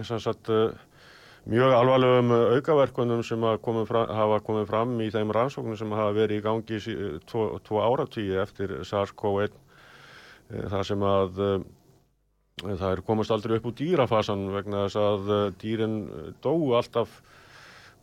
[0.05, 0.77] sagt eh,
[1.47, 6.15] mjög alvarlegum aukaverkunum sem að komið fram, hafa komið fram í þeim rannsóknum sem hafa
[6.17, 6.99] verið í gangi sí-
[7.31, 11.59] tvo, tvo áratíi eftir SARS-CoV-1 eh, þar sem að eh,
[12.63, 17.19] það er komast aldrei upp úr dýrafasan vegna þess að eh, dýrin eh, dóu alltaf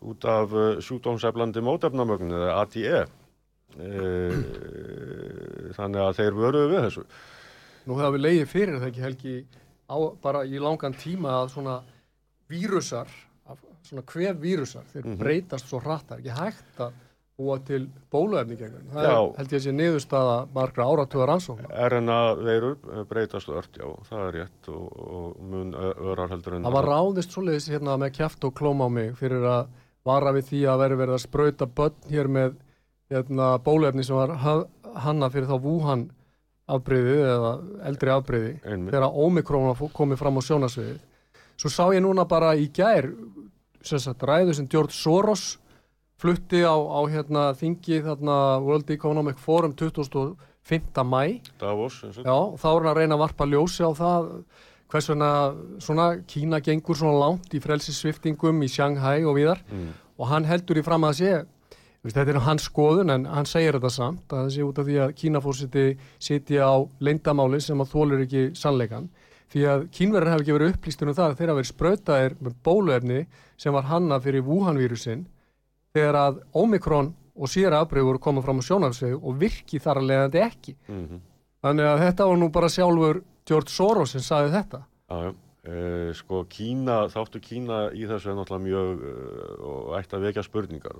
[0.06, 2.60] út af eh, sjúkdómseflandi mótefnamögn eða
[3.74, 4.36] Eh,
[5.74, 7.04] þannig að þeir vöruðu við þessu
[7.89, 9.34] Nú hefur við leiðið fyrir það ekki helgi
[9.89, 11.80] á, bara í langan tíma að svona
[12.54, 13.10] vírusar,
[13.82, 15.18] svona kvef vírusar, þeir Mhm.
[15.18, 16.93] breytast svo hratt, það er ekki hægt að
[17.38, 18.89] búa til bóluefni gegn.
[18.93, 21.71] Það er, held ég að sé niðurstaða margra áratuga rannsóknar.
[21.89, 24.84] RNA veirur eh, breytast ört, já, það er rétt og,
[25.17, 28.88] og mun örar heldur en Það var ráðist svoleiðis hérna með kjaft og klóm á
[28.93, 29.71] mig fyrir að
[30.05, 32.53] vara við því að veri verið að sprauta börn hér með
[33.13, 36.05] hérna, bóluefni sem var ha- hanna fyrir þá Wuhan
[36.69, 37.53] afbreyði eða
[37.89, 39.09] eldri afbreyði þegar
[39.79, 41.01] fó- komið fram á sjónasviðið.
[41.57, 43.09] Svo sá ég núna bara í gær
[43.84, 45.57] sem sagt ræðu sem George Soros
[46.24, 51.03] flutti á, á hérna þingi þarna World Economic Forum 25.
[51.03, 54.30] mæ Davos, Já, þá er hann að reyna að varpa ljósi á það
[54.93, 55.32] hvers vegna
[55.84, 59.89] svona Kína gengur svona langt í frelsissviftingum í Shanghai og víðar mm.
[60.21, 61.34] og hann heldur í fram að sé
[62.03, 64.97] þetta er hans skoðun en hann segir þetta samt að það sé út af því
[65.03, 65.86] að Kínafórsiti
[66.21, 69.07] sitja á leindamáli sem að þólur ekki sannleikan
[69.53, 73.21] því að Kínverðar hafi ekki verið upplýstur um það að þeirra verið sprautaðir með bóluefni
[73.59, 75.28] sem var hanna fyrir Wuhan-vírusin
[75.94, 80.10] þegar að Omikron og síðar afbreyð voru komað fram á sjónarsvegu og virki þar að
[80.12, 81.22] leiðandi ekki Mm
[81.64, 84.84] Þannig að þetta var nú bara sjálfur George Soros sem saði þetta.
[85.08, 85.34] Já, já.
[85.64, 90.44] Uh, sko Kína, þáttu Kína í þessu er náttúrulega mjög uh, og ætti að vekja
[90.44, 90.98] spurningar.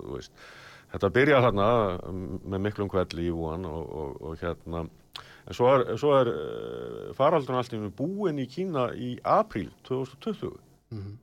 [0.94, 4.86] Þetta byrja mm, með miklum kvelli í Wuhan og, og, og hérna,
[5.20, 10.56] en svo er, svo er uh, faraldurinn alltaf búinn í Kína í apríl 2020.
[10.96, 11.18] Mm.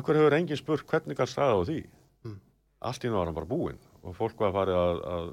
[0.00, 1.82] Akkur hefur enginn spurt hvernig galt staða á því?
[2.84, 3.78] Allt í nú var búinn.
[4.06, 5.30] Og fólk var farið að, að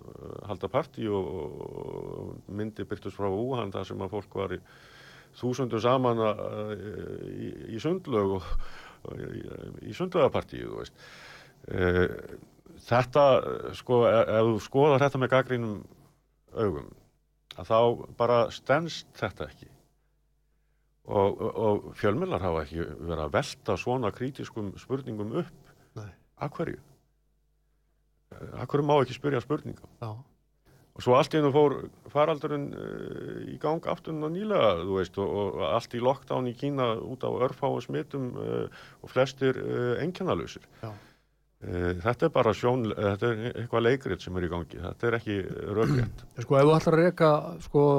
[0.49, 4.59] halda partí og, og myndi byrtust frá Úhan þar sem að fólk var í
[5.37, 6.41] þúsundu saman að,
[7.29, 8.47] í, í sundlög og,
[9.09, 9.21] og
[9.83, 11.91] í, sundlögapartíu e,
[12.87, 13.25] þetta
[13.77, 15.77] sko ef, ef þú skoðar þetta með gaggrínum
[16.53, 16.89] augum
[17.57, 17.79] að þá
[18.17, 19.69] bara stennst þetta ekki.
[21.03, 25.71] Og, og fjölmjölar hafa ekki verið að velta svona krítiskum spurningum upp.
[25.99, 26.09] Nei.
[26.41, 26.81] að hverju
[28.69, 29.89] hverju má ekki spyrja spurningum?
[30.01, 30.11] Já.
[30.93, 31.77] og svo allt í hennu fór
[32.13, 36.57] faraldurinn uh, í gang afturinn og nýlega þú veist og, og allt í lockdown í
[36.57, 38.67] Kína út á örfáu smittum uh,
[39.01, 40.91] og flestir uh, engjanalusir Já.
[41.63, 44.79] þetta er bara sjón þetta er eitthvað leikrið sem er í gangi.
[44.84, 45.41] Þetta er ekki
[45.79, 47.34] röggrétt Sko ef þú ætlar að reyka
[47.65, 47.89] sko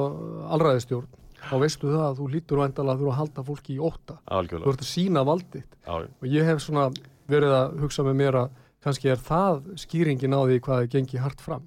[0.55, 3.81] allræðistjórn þá veistu það að þú lítur vendala að þú eru að halda fólki í
[3.81, 5.93] óta þú algjörlega ert að sína já.
[5.93, 6.87] og ég hef svona
[7.29, 11.23] verið að hugsa með mér að kannski er það skýringin á því hvað er gengið
[11.25, 11.65] hart fram.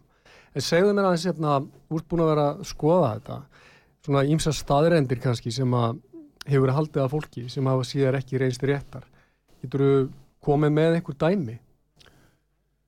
[0.54, 1.56] En segðu mér aðeins hérna
[1.92, 3.38] úr búin að vera að skoða þetta.
[4.06, 5.98] Svona ímsa staðrendir kannski sem að
[6.48, 9.04] hefur haldið af fólki sem hafa síðar ekki reynst réttar.
[9.62, 9.94] Getur þú
[10.44, 11.56] komið með einhver dæmi?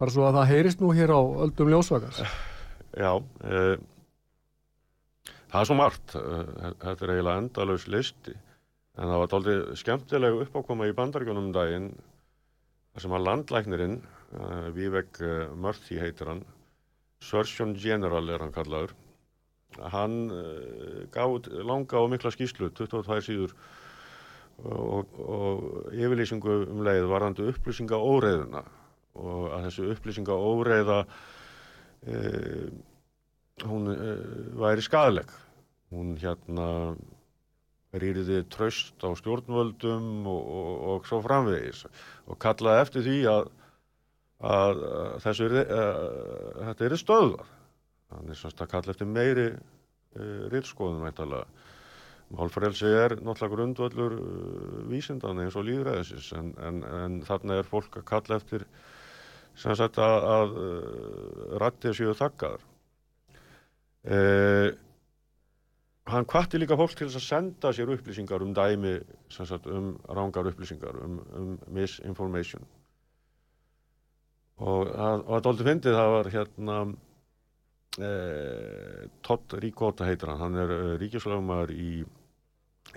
[0.01, 2.23] Bara svo að það heyrist nú hér á öldum ljósvakars.
[2.97, 3.11] Já,
[3.45, 3.59] e,
[5.51, 6.23] það er svo margt, e,
[6.87, 8.33] þetta er eiginlega endalaus listi,
[8.97, 11.91] en það var dálítið skemmtileg uppákoma í bandaríkunum um daginn,
[12.97, 14.01] sem að landlæknirinn,
[14.77, 16.45] Vivek e, Murthy heitir hann,
[17.21, 18.95] Surgeon General er hann kallaður,
[19.95, 20.45] hann e,
[21.15, 23.57] gaf út langa og mikla skýslu, 22 síður,
[24.61, 28.65] og, og yfirlýsingu um leið varandi upplýsinga óreiðuna
[29.21, 30.99] og að þessu upplýsinga óreiða
[32.07, 32.19] e,
[33.65, 34.11] hún e,
[34.61, 35.33] væri skadaleg
[35.91, 36.95] hún hérna
[37.91, 41.85] rýriði tröst á stjórnvöldum og, og, og svo framvegis.
[42.31, 43.49] Og kallaði eftir því að,
[44.41, 44.85] að,
[45.25, 45.99] þessu yrði, að,
[46.69, 47.51] þetta er stöðvar
[48.21, 49.59] er svona að kalla eftir meiri e,
[50.51, 51.69] rýrskoðum væntalega
[52.31, 57.99] Málfrelsi er náttúrulega grundvöldur uh, vísindan eins og líðræðisins en, en, en þarna er fólk
[57.99, 58.67] að kalla eftir
[59.59, 62.63] sem sagt að, að uh, rættið séu þakkaðar.
[64.01, 64.71] Eh,
[66.09, 68.95] hann kvatti líka fólk til að senda sér upplýsingar um dæmi
[69.29, 72.65] sem sagt um rángar upplýsingar, um, um misinformation.
[74.61, 76.75] Og að, og að dóldi fyndið það var hérna
[78.05, 82.03] eh, Todd Ricota heitir hann, hann er uh, ríkislagumar í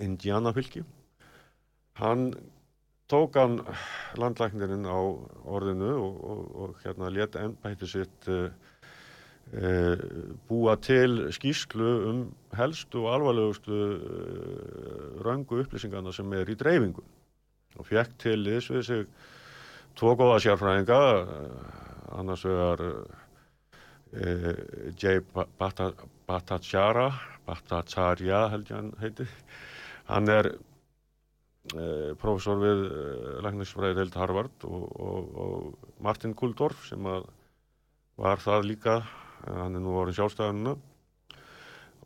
[0.04, 0.82] Indiana fylki.
[2.00, 2.32] Hann
[3.08, 3.62] tók hann
[4.20, 4.98] landlæknirinn á
[5.56, 8.50] orðinu og, og, og hérna leta ennbætti sitt uh,
[9.56, 10.04] uh,
[10.50, 12.24] búa til skýslu um
[12.58, 13.78] helstu og alvarlegustu
[15.24, 17.04] röngu upplýsingarna sem er í dreifingu
[17.78, 19.08] og fekk til þess við sig
[19.98, 21.00] tvo góða sérfræðinga
[22.18, 22.82] annars vegar
[25.00, 27.08] Jay Bhattacharya
[27.46, 29.26] Bhattacharya held ég hann heiti
[30.08, 30.50] hann er
[31.74, 38.68] eh, professor við eh, læknisfræði held Harvard og, og, og Martin Kuldorf sem var það
[38.70, 38.98] líka
[39.44, 40.76] hann er nú orðin sjálfstæðanuna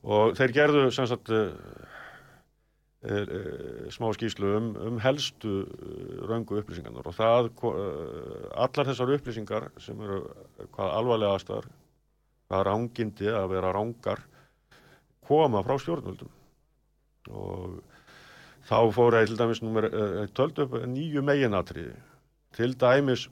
[0.09, 1.33] og þeir gerðu sem sagt
[3.03, 5.65] eh, eh, smá skýslu um, um helstu
[6.29, 7.07] röngu upplýsingarnar.
[7.07, 7.51] Og það
[8.55, 10.25] allar þessar upplýsingar sem eru
[10.75, 11.69] hvað alvarlegastar
[12.49, 14.25] hvað rángindi að vera rángar
[15.29, 16.31] koma frá stjórnvöldum.
[17.29, 17.81] Og
[18.69, 19.61] þá fór ég til dæmis
[20.37, 21.97] töldu upp nýju meginatriði.
[22.57, 23.27] Til dæmis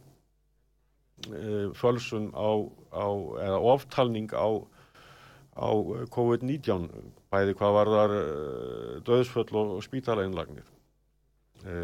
[1.32, 2.60] e, fölsun á,
[2.92, 3.06] á
[3.46, 4.48] eða oftalning á,
[5.56, 5.68] á
[6.12, 6.90] COVID-19
[7.37, 8.24] bæði hvað var þar e,
[9.07, 10.72] döðsföll og, spítalainnlagnir.
[11.66, 11.76] E,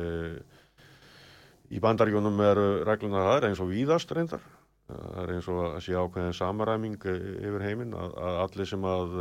[1.73, 4.43] í bandarjónum eru reglunar það er eins og víðast reyndar.
[4.89, 9.15] Það er eins og að sé ákveðin samaræming yfir heiminn að, að allir sem að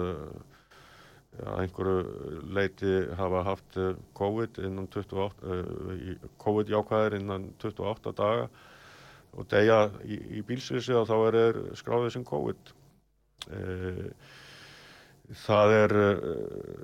[1.40, 3.78] að einhverju leiti hafa haft
[4.20, 8.50] COVID innan 28 COVID jákvæðir innan 28 daga
[9.32, 12.74] og degja í, í bílsvísi og þá er skráðið sem COVID
[15.32, 15.94] það er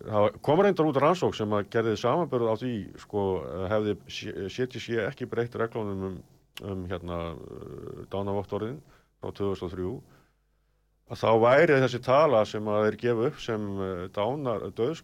[0.07, 2.73] það komur reyndar út rannsók sem að gerði samanbörð á því
[3.03, 3.23] sko
[3.71, 3.95] hefði
[4.51, 6.19] sé ekki breytt reglunum um,
[6.63, 7.17] um hérna
[8.13, 8.79] dánavottorðin
[9.19, 9.89] frá 2003
[11.07, 13.67] að þá væri þessi tala sem að er gefið upp sem
[14.15, 15.03] dánar döðs,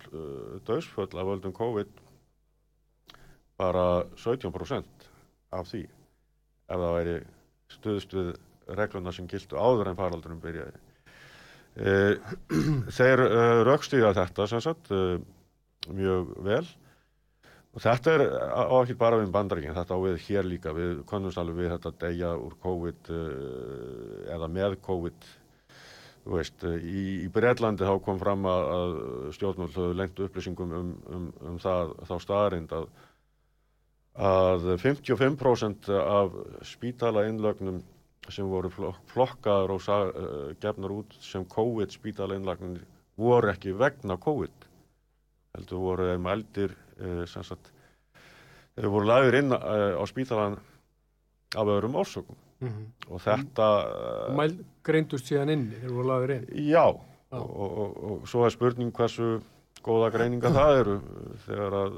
[0.68, 2.02] döðsföll af völdum COVID
[3.60, 3.86] bara
[4.20, 5.08] 17%
[5.54, 7.20] af því ef það væri
[7.72, 8.34] stuðst við
[8.80, 10.80] regluna sem gildu áður en faraldurum byrjaði.
[11.74, 11.94] E,
[12.98, 15.04] þeir e, raukstíða þetta sagt e,
[15.90, 16.66] mjög vel
[17.74, 18.22] Og þetta er
[18.54, 21.92] á ekki bara við bandaríkinn, þetta á við hér líka, við konumst alveg við þetta
[22.04, 23.10] degja úr COVID
[24.36, 25.30] eða með COVID.
[26.34, 28.94] Veist, í, í Breitlandi þá kom fram að, að
[29.36, 32.86] stjórnvöld höfðu lengt upplýsingum um, um, um það, þá staðarind að,
[34.30, 36.38] að 55% af
[36.70, 37.82] spítala innlögnum
[38.32, 38.70] sem voru
[39.12, 42.78] flokkaður og uh, gefnar út sem COVID spítala innlögnum
[43.18, 44.70] voru ekki vegna COVID.
[45.58, 47.72] Heldur voru þeim eldir Eh, sagt,
[48.78, 50.60] þeir voru lagður inn eh, á spítalan
[51.58, 52.86] af öðrum orsökum mm -hmm.
[53.10, 54.54] og þetta og eh, mæl
[54.84, 57.40] greindust síðan inni þeir voru lagður inn já, já.
[57.40, 59.42] Og, og, og, og svo er spurning hversu
[59.84, 61.00] góða greininga það eru
[61.48, 61.94] þegar að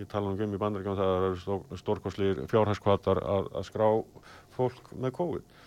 [0.00, 3.88] ég tala um gömmi bandaríkjum það eru stórkoslir fjárhæskvatar að, að skrá
[4.56, 5.60] fólk með COVID.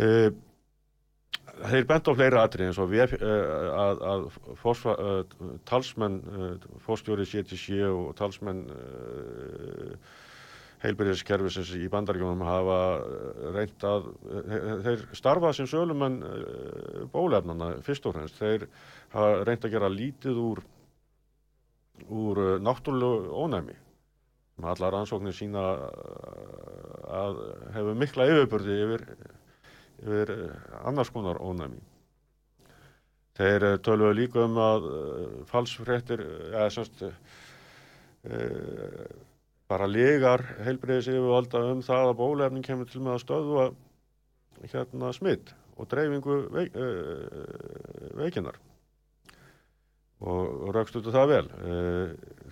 [0.00, 4.24] Eða þeir bent á fleira atrið eins og við, uh, að, að
[4.60, 8.66] fósfa, uh, talsmenn uh, fórstjóri CTC og talsmenn
[10.80, 12.76] heilbyrðiskerfisins í bandaríkjónum hafa
[13.52, 14.06] reynd að
[14.86, 16.22] þeir starfa sem sölumenn
[17.12, 18.38] bólefnana fyrst og fremst.
[18.40, 18.64] Þeir
[19.12, 20.62] hafa reynd að gera lítið úr
[22.08, 23.76] úr náttúrulegu ónæmi
[24.66, 25.62] allar ansóknir sína
[27.10, 27.40] að
[27.74, 29.02] hefur mikla yfirbörði yfir
[30.00, 30.52] yfir eh,
[30.88, 31.80] annars konar ónæmi.
[33.38, 34.82] Þeir eh, tölvuðu líka um að
[35.50, 36.20] falsfréttir,
[36.52, 37.10] eða semst, uh,
[39.70, 43.64] bara legar heilbreyðis yfirvalda um það að bólefning kemur til með að stöðva
[44.72, 45.46] hérna smitt
[45.80, 46.82] og dreifingu veik, uh,
[48.20, 48.56] veikinnar
[50.20, 51.46] og raukstuðu það vel.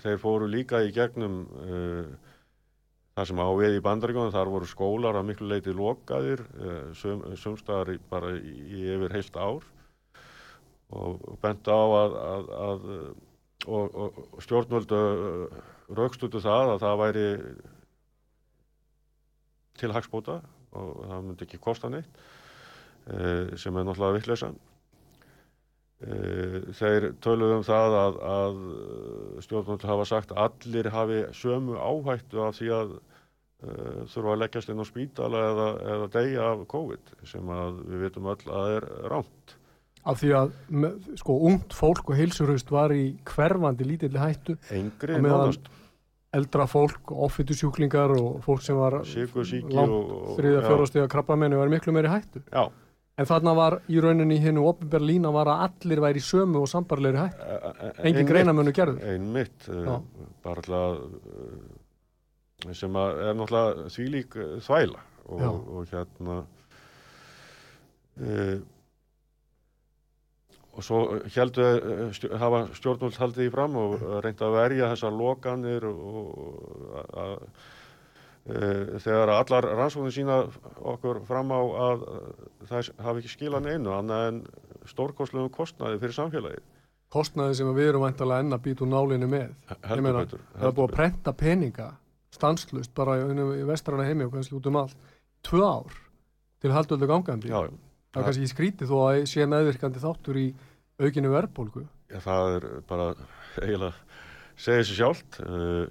[0.01, 1.43] Þeir fóru líka í gegnum
[3.19, 7.25] Það sem á við í bandaríkjónum, þar voru skólar að miklu leiti lokaðir, eh, sum,
[7.35, 9.64] sumstaðar bara í, í yfir heilt ár
[10.95, 12.87] og bent á að, að, að
[13.66, 15.59] og, og stjórnvöldu eh,
[15.99, 17.27] raukstutu það að það væri
[19.83, 20.39] til hagspóta
[20.79, 22.23] og það myndi ekki kosta neitt
[23.11, 24.53] eh, sem er náttúrulega vittleysa.
[25.99, 28.59] Þeir töluðum það að, að
[29.43, 34.71] stjórnvöldu hafa sagt að allir hafi sömu áhættu af því að uh, þurfa að leggjast
[34.71, 38.89] inn á spítala eða, eða degja af COVID sem að við vitum öll að er
[39.11, 39.57] ránt.
[40.09, 40.55] Af því að
[41.19, 44.55] sko ungt fólk og heilsurhaust var í hverfandi lítilli hættu.
[44.71, 45.67] Engri nánast.
[46.39, 49.39] Eldra fólk, ofittusjúklingar og fólk sem var langt
[50.37, 52.43] þriða fjórastega krabbamennu var miklu meiri hættu.
[52.53, 52.69] Já.
[53.19, 56.69] En þarna var í rauninni hennu Oppenberg lína var að allir væri í sömu og
[56.71, 57.49] sambarleiri hættu.
[57.49, 59.03] E, Engin greinamönnu gerður.
[59.11, 59.99] Einmitt, uh,
[60.45, 61.79] bara alltaf
[62.75, 66.39] sem er náttúrulega þvílík eh, þvæla og, og hérna
[68.19, 68.59] e,
[70.75, 71.01] og svo
[71.35, 77.07] heldur e, stjórn, hafa stjórnvöld haldið í fram og reynda að verja þessar lokanir og
[77.14, 77.37] að
[78.47, 80.39] þegar allar rannsóknir sína
[80.95, 82.05] okkur fram á að
[82.70, 84.43] það hafi ekki skilan einu annað en
[84.89, 86.66] stórkostlegum kostnaði fyrir samfélagið.
[87.12, 89.53] Kostnaði sem við erum vantalega enna býtu nálinu með.
[89.89, 91.89] Heldur betur Það er búið að prenta peninga
[92.34, 95.12] stanslust bara í vestrana heimi og kannski út um allt
[95.47, 96.01] tvö ár
[96.62, 97.49] til haldöldu gangandi.
[97.49, 97.72] Já, já.
[98.12, 100.49] það er kannski skrítið þó að sé meðvirkandi þáttur í
[100.99, 101.84] aukinu verðbólgu.
[102.12, 103.09] Já það er bara
[103.62, 103.93] eiginlega
[104.59, 105.41] segja sér sjálft.
[105.45, 105.86] Uh,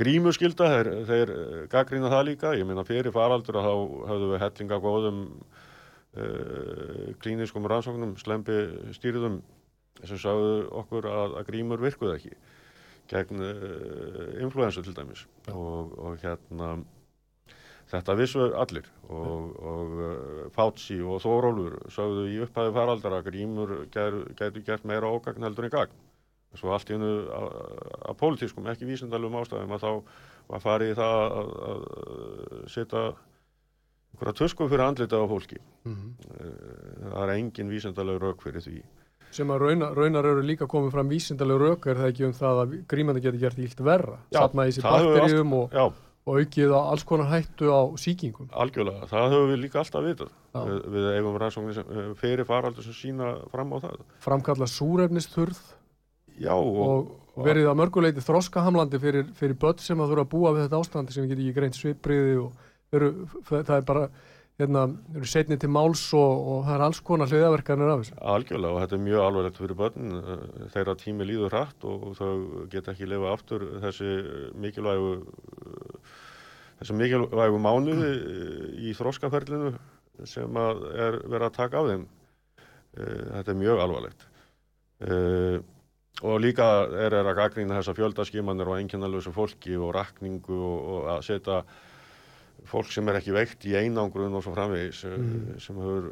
[0.00, 1.32] grímuskylda, þeir, þeir
[1.72, 3.74] gaggrína það líka, ég minna fyrir faraldur að þá
[4.10, 8.56] höfðu við hellinga góðum uh, klíniskum rannsóknum, slempi
[8.96, 9.42] stýriðum
[10.02, 12.34] sem sagðu okkur að, að grímur virkuð ekki
[13.12, 15.26] gegn uh, influensu til dæmis.
[15.52, 16.74] Og, og hérna
[17.92, 18.88] þetta vissu allir.
[19.12, 25.12] Og, og uh, Fauci og Þórólfur sagðu í upphæðu faraldar að grímur getur gert meira
[25.12, 26.00] ógagn heldur en gagn
[26.58, 29.92] svo allt í hennu að pólitískum, ekki vísindalum ástæðum að þá
[30.52, 31.84] var farið það að, að
[32.72, 33.04] setja
[34.12, 35.58] einhverja tösku fyrir andlita á fólki.
[35.84, 37.12] Mm -hmm.
[37.12, 38.82] það er engin vísindaleg rauk fyrir því.
[39.32, 42.62] Sem að raunar, raunar eru líka komið fram vísindalega rauk er það ekki um það
[42.62, 44.18] að grímandi getur gert ílt verra?
[44.32, 45.76] Satnaði þessi bakterjum og,
[46.26, 50.34] og aukið á alls konar hættu á síkingum Algjörlega, það höfum við líka alltaf vitað.
[50.52, 54.04] Við, við eigum rannsóknir eh, fyrir faraldur sem sína fram á það.
[54.20, 55.62] Framkalla súrefnisturð
[56.40, 60.52] Já, og, og verið að mörguleiti þroskahamlandi fyrir, fyrir börn sem að þurfa að búa
[60.56, 63.10] við þetta ástandi sem getur ekki greint svipriði og veru,
[63.48, 64.06] það er bara
[64.60, 64.84] hérna,
[65.16, 68.18] eru setni til máls og, og það er alls konar hliðaverkanir af þessu.
[68.34, 70.12] Algjörlega og þetta er mjög alvarlegt fyrir börn,
[70.74, 72.34] þeirra tími líður hratt og þau
[72.72, 74.12] geta ekki lifa aftur þessi
[74.62, 75.14] mikilvægu
[76.82, 78.12] þessi mikilvægu mánuði
[78.82, 79.72] í þróskaferlinu
[80.28, 82.08] sem að er verið að taka af þeim.
[82.92, 84.26] Þetta er mjög alvarlegt.
[85.02, 85.70] og
[86.20, 91.24] líka er er að gagnrýna þessa fjöldaskimanir og einkennalösa fólki og rakningu og, og að
[91.30, 91.62] setja
[92.68, 95.58] fólk sem er ekki veikt í einangrun og svo framvegis mm.
[95.62, 96.10] sem hefur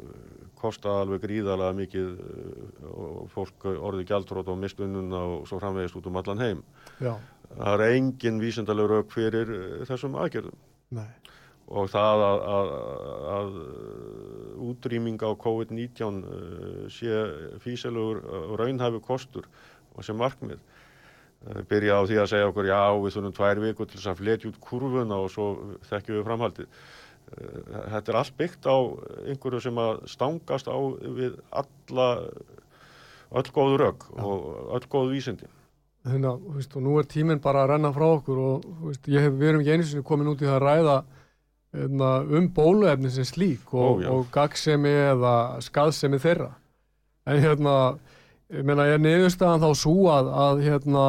[0.59, 6.09] kostað alveg gríðarlega mikið eh, og fólk orðið gjaldrót og mistunnuna og svo framvegist út
[6.09, 6.63] um allan heim.
[6.99, 7.15] Já.
[7.51, 10.61] Það er engin vísendalegu rauk fyrir eh, þessum aðgerðum.
[10.99, 11.09] Nei.
[11.71, 12.69] Og það að, að,
[13.31, 13.51] að
[14.67, 16.17] útrýming á COVID-19
[16.91, 17.21] sé
[17.63, 19.47] físilegur og raunhæfu kostur
[19.95, 20.59] og sem markmið
[21.41, 24.19] Eh, byrja á því að segja okkur já við þurfum tvær viku til þess að
[24.19, 25.45] fletja út kurvuna og svo
[25.89, 26.67] þekkjum við framhaldið.
[27.31, 27.55] Eh,
[27.95, 28.77] þetta er allt byggt á
[29.31, 32.05] einhverju sem að stangast á við alla,
[33.31, 34.45] öll góðu rauk og
[34.77, 35.49] öll góðu vísindi.
[36.05, 38.91] Þannig að, þú veist, og nú er tíminn bara að renna frá okkur og, þú
[38.91, 40.95] veist, ég hef, við erum ekki einu sinni komin út í það að ræða
[41.73, 45.35] hefna, um bóluefni sem slík og, og gagsemi eða
[45.65, 46.51] skaðsemi þeirra.
[47.25, 47.75] En hérna,
[48.51, 51.05] ég meina, er niðurstaðan þá svo að, að hérna,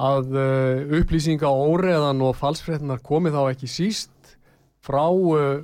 [0.00, 4.34] að uh, upplýsinga óreðan og falsfrétnar komi þá ekki síst
[4.84, 5.62] frá uh,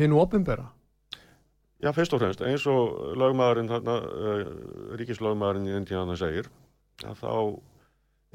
[0.00, 0.70] hinn ofinbera?
[1.84, 4.44] Já, fyrst og fremst, eins og lögmaðurinn, þarna, uh,
[5.00, 6.48] ríkislögmaðurinn í Indiana segir,
[7.04, 7.32] að þá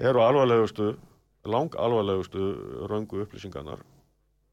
[0.10, 0.91] eru alvarlegustu,
[1.49, 2.51] lang alvarlegustu
[2.91, 3.82] röngu upplýsingarnar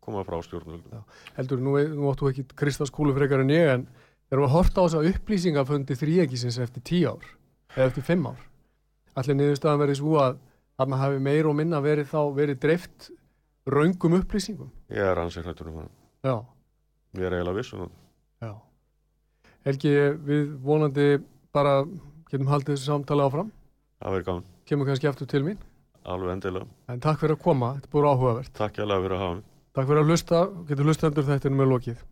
[0.06, 1.02] koma frá stjórnvöldum.
[1.36, 3.86] Heldur, nú, nú áttu ekki Kristaskúlu frekar en ég, en
[4.30, 7.26] erum við að horta á þess að upplýsingafundi þrýekisins eftir tíu ár,
[7.76, 8.40] eða eftir fimm ár.
[9.16, 10.40] Allir niðurstaðan verið svo að
[10.76, 13.10] þarna hafi meir og minna verið þá verið dreift
[13.66, 14.72] raungum upplýsingum.
[14.92, 15.92] Ég er ansið hrættur um það.
[16.26, 16.34] Já.
[17.16, 17.94] Ég er eiginlega vissun um.
[18.44, 18.52] Já.
[19.66, 19.94] Helgi,
[20.26, 21.06] við vonandi
[21.56, 21.78] bara
[22.30, 23.48] getum haldið þessu samtali áfram.
[24.02, 24.46] Það verður gáðan.
[24.68, 25.62] Kemur kannski aftur til mín.
[26.06, 26.68] Alveg endilega.
[26.92, 28.52] En takk fyrir að koma, þetta búin áhugavert.
[28.54, 29.48] Takk hjá það fyrir að hafa mig.
[29.76, 32.04] Takk fyrir að hlusta, getur hlustendur þetta með lokið.